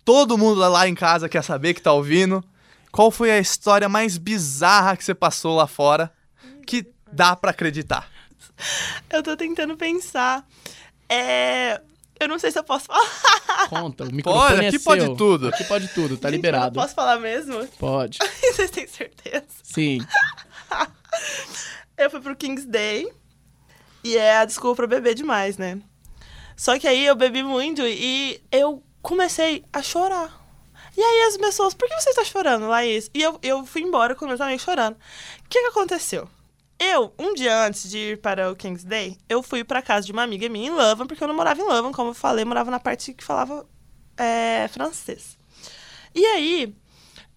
todo 0.04 0.36
mundo 0.36 0.58
lá 0.58 0.88
em 0.88 0.94
casa 0.94 1.28
quer 1.28 1.42
saber 1.44 1.74
que 1.74 1.80
tá 1.80 1.92
ouvindo, 1.92 2.44
qual 2.90 3.10
foi 3.10 3.30
a 3.30 3.38
história 3.38 3.88
mais 3.88 4.18
bizarra 4.18 4.96
que 4.96 5.04
você 5.04 5.14
passou 5.14 5.54
lá 5.54 5.66
fora 5.66 6.12
que 6.66 6.84
dá 7.12 7.36
pra 7.36 7.52
acreditar. 7.52 8.10
Eu 9.08 9.22
tô 9.22 9.36
tentando 9.36 9.76
pensar. 9.76 10.44
É. 11.08 11.80
Eu 12.18 12.28
não 12.28 12.38
sei 12.38 12.50
se 12.50 12.58
eu 12.58 12.64
posso 12.64 12.86
falar. 12.86 13.68
Conta, 13.68 14.04
o 14.04 14.12
microfone 14.12 14.64
é 14.64 14.68
aqui 14.68 14.78
seu. 14.78 14.90
pode 14.90 15.16
tudo. 15.16 15.48
Aqui 15.48 15.64
pode 15.64 15.88
tudo, 15.88 16.16
tá 16.16 16.28
Gente, 16.30 16.38
liberado. 16.38 16.78
Eu 16.78 16.82
posso 16.82 16.94
falar 16.94 17.20
mesmo? 17.20 17.66
Pode. 17.78 18.18
Vocês 18.52 18.70
têm 18.70 18.86
certeza? 18.86 19.44
Sim. 19.62 19.98
Eu 21.96 22.10
fui 22.10 22.20
pro 22.20 22.36
King's 22.36 22.66
Day. 22.66 23.10
E 24.04 24.16
é 24.16 24.38
a 24.38 24.44
desculpa 24.44 24.76
pra 24.76 24.86
beber 24.86 25.14
demais, 25.14 25.56
né? 25.56 25.80
Só 26.56 26.78
que 26.78 26.86
aí 26.86 27.04
eu 27.04 27.16
bebi 27.16 27.42
muito 27.42 27.82
e 27.82 28.40
eu 28.52 28.82
comecei 29.02 29.64
a 29.72 29.82
chorar. 29.82 30.46
E 30.96 31.00
aí 31.00 31.22
as 31.28 31.36
pessoas, 31.36 31.74
por 31.74 31.88
que 31.88 32.00
você 32.00 32.10
está 32.10 32.24
chorando, 32.24 32.68
Laís? 32.68 33.10
E 33.12 33.22
eu, 33.22 33.38
eu 33.42 33.66
fui 33.66 33.82
embora 33.82 34.14
com 34.14 34.26
meus 34.26 34.40
amigos 34.40 34.62
chorando. 34.62 34.94
O 34.94 35.48
que, 35.48 35.60
que 35.60 35.68
aconteceu? 35.68 36.28
Eu, 36.78 37.12
um 37.18 37.34
dia 37.34 37.66
antes 37.66 37.90
de 37.90 37.98
ir 37.98 38.20
para 38.20 38.50
o 38.50 38.56
King's 38.56 38.84
Day, 38.84 39.18
eu 39.28 39.42
fui 39.42 39.64
para 39.64 39.82
casa 39.82 40.06
de 40.06 40.12
uma 40.12 40.22
amiga 40.22 40.48
minha 40.48 40.68
em 40.68 40.74
Leuven, 40.74 41.06
porque 41.06 41.22
eu 41.22 41.28
não 41.28 41.34
morava 41.34 41.60
em 41.60 41.66
Leuven, 41.66 41.92
como 41.92 42.10
eu 42.10 42.14
falei, 42.14 42.42
eu 42.42 42.46
morava 42.46 42.70
na 42.70 42.78
parte 42.78 43.14
que 43.14 43.24
falava 43.24 43.66
é, 44.16 44.68
francês. 44.68 45.38
E 46.14 46.24
aí, 46.24 46.74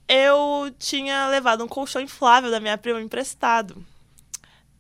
eu 0.08 0.74
tinha 0.78 1.28
levado 1.30 1.64
um 1.64 1.68
colchão 1.68 2.02
inflável 2.02 2.52
da 2.52 2.60
minha 2.60 2.78
prima 2.78 3.02
emprestado. 3.02 3.86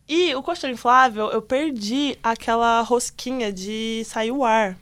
E 0.10 0.34
o 0.34 0.41
colchão 0.41 0.72
inflável, 0.72 1.30
eu 1.30 1.39
perdi 1.39 2.17
aquela 2.24 2.82
rosquinha 2.82 3.54
de 3.54 4.04
sair 4.06 4.32
o 4.32 4.43
ar. 4.43 4.76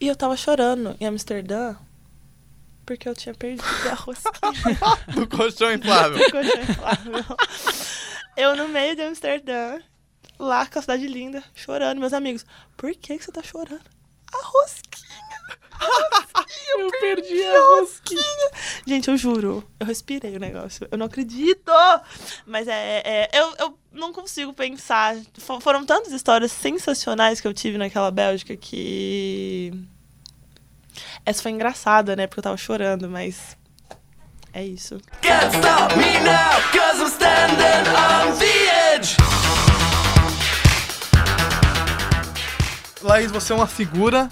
E 0.00 0.06
eu 0.06 0.14
tava 0.14 0.36
chorando 0.36 0.96
em 1.00 1.06
Amsterdã 1.06 1.74
porque 2.86 3.08
eu 3.08 3.16
tinha 3.16 3.34
perdido 3.34 3.64
a 3.90 3.94
rosquinha 3.94 4.78
Do 5.12 5.26
colchão 5.26 5.72
inflável. 5.72 6.18
do 6.24 6.30
colchão 6.30 6.62
inflável. 6.62 7.24
Eu 8.36 8.56
no 8.56 8.68
meio 8.68 8.94
de 8.94 9.02
Amsterdã, 9.02 9.80
lá 10.38 10.64
com 10.66 10.78
a 10.78 10.82
cidade 10.82 11.08
linda, 11.08 11.42
chorando, 11.52 11.98
meus 11.98 12.12
amigos. 12.12 12.46
Por 12.76 12.94
que, 12.94 13.18
que 13.18 13.24
você 13.24 13.32
tá 13.32 13.42
chorando? 13.42 13.90
A 14.32 14.46
rosquinha. 14.46 15.05
Eu 16.78 16.90
perdi 17.00 17.42
a 17.42 17.60
rosquinha. 17.80 18.50
Gente, 18.86 19.08
eu 19.08 19.16
juro, 19.16 19.64
eu 19.80 19.86
respirei 19.86 20.36
o 20.36 20.40
negócio. 20.40 20.86
Eu 20.90 20.98
não 20.98 21.06
acredito! 21.06 21.72
Mas 22.46 22.68
é. 22.68 23.02
é- 23.04 23.30
eu, 23.32 23.54
eu 23.58 23.78
não 23.92 24.12
consigo 24.12 24.52
pensar. 24.52 25.16
Fo- 25.38 25.60
Foram 25.60 25.84
tantas 25.86 26.12
histórias 26.12 26.52
sensacionais 26.52 27.40
que 27.40 27.48
eu 27.48 27.54
tive 27.54 27.78
naquela 27.78 28.10
Bélgica 28.10 28.56
que. 28.56 29.72
Essa 31.24 31.42
foi 31.42 31.50
engraçada, 31.52 32.14
né? 32.14 32.26
Porque 32.26 32.40
eu 32.40 32.44
tava 32.44 32.56
chorando, 32.56 33.08
mas. 33.08 33.56
É 34.52 34.64
isso. 34.64 34.98
Can't 35.22 35.56
stop 35.56 35.96
me 35.96 36.18
now, 36.20 36.62
cause 36.72 37.00
I'm 37.02 37.08
standing 37.08 37.90
on 37.90 38.38
the 38.38 38.94
edge. 38.94 39.16
Laís, 43.06 43.30
você 43.30 43.52
é 43.52 43.56
uma 43.56 43.66
figura 43.66 44.28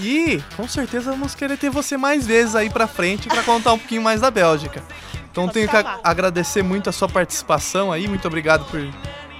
e 0.00 0.42
com 0.56 0.68
certeza 0.68 1.10
vamos 1.10 1.34
querer 1.34 1.56
ter 1.56 1.70
você 1.70 1.96
mais 1.96 2.26
vezes 2.26 2.54
aí 2.54 2.68
pra 2.70 2.86
frente 2.86 3.28
pra 3.28 3.42
contar 3.42 3.72
um 3.72 3.78
pouquinho 3.78 4.02
mais 4.02 4.20
da 4.20 4.30
Bélgica. 4.30 4.82
Então 5.30 5.44
Pode 5.44 5.54
tenho 5.54 5.68
que 5.68 5.76
agradecer 6.04 6.62
muito 6.62 6.88
a 6.90 6.92
sua 6.92 7.08
participação 7.08 7.90
aí, 7.90 8.06
muito 8.06 8.26
obrigado 8.28 8.64
por 8.66 8.80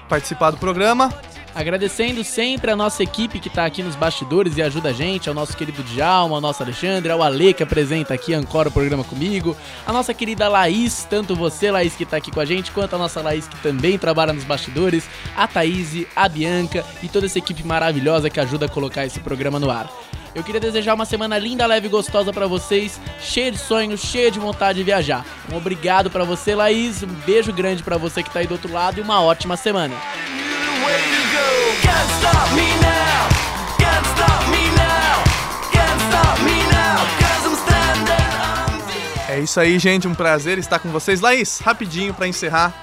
participar 0.08 0.50
do 0.50 0.56
programa. 0.56 1.12
Agradecendo 1.58 2.22
sempre 2.22 2.70
a 2.70 2.76
nossa 2.76 3.02
equipe 3.02 3.40
que 3.40 3.50
tá 3.50 3.64
aqui 3.64 3.82
nos 3.82 3.96
bastidores 3.96 4.56
e 4.56 4.62
ajuda 4.62 4.90
a 4.90 4.92
gente, 4.92 5.28
ao 5.28 5.34
nosso 5.34 5.56
querido 5.56 5.82
Djalma, 5.82 6.36
ao 6.36 6.40
nosso 6.40 6.62
Alexandre, 6.62 7.10
ao 7.10 7.20
Ale 7.20 7.52
que 7.52 7.64
apresenta 7.64 8.14
aqui, 8.14 8.32
ancora 8.32 8.68
o 8.68 8.72
programa 8.72 9.02
comigo, 9.02 9.56
a 9.84 9.92
nossa 9.92 10.14
querida 10.14 10.48
Laís, 10.48 11.04
tanto 11.10 11.34
você, 11.34 11.68
Laís, 11.72 11.96
que 11.96 12.06
tá 12.06 12.16
aqui 12.16 12.30
com 12.30 12.38
a 12.38 12.44
gente, 12.44 12.70
quanto 12.70 12.94
a 12.94 12.98
nossa 12.98 13.20
Laís, 13.20 13.48
que 13.48 13.56
também 13.56 13.98
trabalha 13.98 14.32
nos 14.32 14.44
bastidores, 14.44 15.10
a 15.36 15.48
Thaís, 15.48 16.06
a 16.14 16.28
Bianca 16.28 16.86
e 17.02 17.08
toda 17.08 17.26
essa 17.26 17.38
equipe 17.38 17.64
maravilhosa 17.64 18.30
que 18.30 18.38
ajuda 18.38 18.66
a 18.66 18.68
colocar 18.68 19.04
esse 19.04 19.18
programa 19.18 19.58
no 19.58 19.68
ar. 19.68 19.90
Eu 20.36 20.44
queria 20.44 20.60
desejar 20.60 20.94
uma 20.94 21.04
semana 21.04 21.38
linda, 21.38 21.66
leve 21.66 21.88
e 21.88 21.90
gostosa 21.90 22.32
pra 22.32 22.46
vocês, 22.46 23.00
cheia 23.20 23.50
de 23.50 23.58
sonhos, 23.58 24.00
cheia 24.00 24.30
de 24.30 24.38
vontade 24.38 24.78
de 24.78 24.84
viajar. 24.84 25.26
Um 25.52 25.56
obrigado 25.56 26.08
pra 26.08 26.22
você, 26.22 26.54
Laís, 26.54 27.02
um 27.02 27.08
beijo 27.26 27.52
grande 27.52 27.82
pra 27.82 27.96
você 27.96 28.22
que 28.22 28.30
tá 28.30 28.38
aí 28.38 28.46
do 28.46 28.52
outro 28.52 28.72
lado 28.72 28.98
e 28.98 29.00
uma 29.00 29.20
ótima 29.20 29.56
semana. 29.56 29.96
É 39.38 39.40
isso 39.40 39.60
aí, 39.60 39.78
gente, 39.78 40.08
um 40.08 40.14
prazer 40.14 40.58
estar 40.58 40.80
com 40.80 40.90
vocês. 40.90 41.20
Laís, 41.20 41.60
rapidinho 41.60 42.12
pra 42.12 42.26
encerrar, 42.26 42.74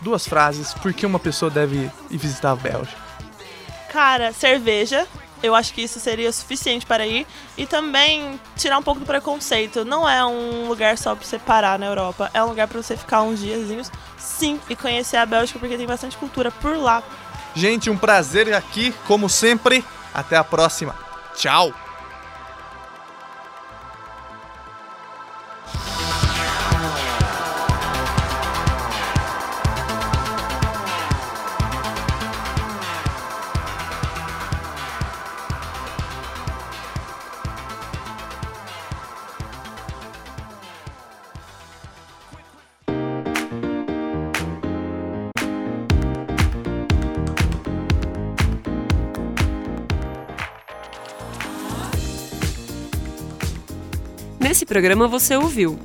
duas 0.00 0.26
frases, 0.26 0.74
por 0.74 0.92
que 0.92 1.06
uma 1.06 1.20
pessoa 1.20 1.48
deve 1.48 1.88
ir 2.10 2.16
visitar 2.16 2.50
a 2.50 2.56
Bélgica? 2.56 2.98
Cara, 3.92 4.32
cerveja. 4.32 5.06
Eu 5.42 5.54
acho 5.54 5.72
que 5.72 5.82
isso 5.82 6.00
seria 6.00 6.30
suficiente 6.32 6.84
para 6.84 7.06
ir. 7.06 7.26
E 7.56 7.64
também 7.64 8.38
tirar 8.56 8.76
um 8.78 8.82
pouco 8.82 9.00
do 9.00 9.06
preconceito. 9.06 9.84
Não 9.84 10.08
é 10.08 10.24
um 10.24 10.66
lugar 10.66 10.98
só 10.98 11.14
pra 11.14 11.24
você 11.24 11.38
parar 11.38 11.78
na 11.78 11.86
Europa. 11.86 12.30
É 12.34 12.42
um 12.42 12.48
lugar 12.48 12.66
pra 12.66 12.82
você 12.82 12.96
ficar 12.96 13.22
uns 13.22 13.40
diazinhos, 13.40 13.90
sim, 14.18 14.60
e 14.68 14.76
conhecer 14.76 15.16
a 15.16 15.24
Bélgica, 15.24 15.58
porque 15.58 15.76
tem 15.76 15.86
bastante 15.86 16.16
cultura 16.16 16.50
por 16.50 16.76
lá. 16.76 17.02
Gente, 17.54 17.90
um 17.90 17.96
prazer 17.96 18.52
aqui, 18.54 18.94
como 19.06 19.28
sempre. 19.28 19.84
Até 20.14 20.36
a 20.36 20.44
próxima. 20.44 20.94
Tchau. 21.34 21.72
Nesse 54.60 54.66
programa 54.66 55.08
você 55.08 55.34
ouviu 55.34 55.78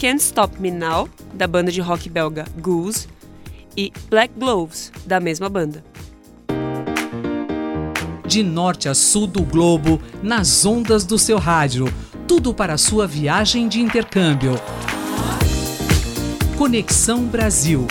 Can't 0.00 0.20
Stop 0.20 0.60
Me 0.60 0.72
Now, 0.72 1.08
da 1.32 1.46
banda 1.46 1.70
de 1.70 1.80
rock 1.80 2.10
belga 2.10 2.44
Goose, 2.58 3.06
e 3.76 3.92
Black 4.08 4.34
Gloves, 4.36 4.90
da 5.06 5.20
mesma 5.20 5.48
banda. 5.48 5.84
De 8.26 8.42
norte 8.42 8.88
a 8.88 8.94
sul 8.94 9.28
do 9.28 9.44
globo, 9.44 10.02
nas 10.24 10.66
ondas 10.66 11.04
do 11.04 11.16
seu 11.16 11.38
rádio. 11.38 11.86
Tudo 12.26 12.52
para 12.52 12.76
sua 12.76 13.06
viagem 13.06 13.68
de 13.68 13.80
intercâmbio. 13.80 14.54
Conexão 16.58 17.26
Brasil. 17.26 17.86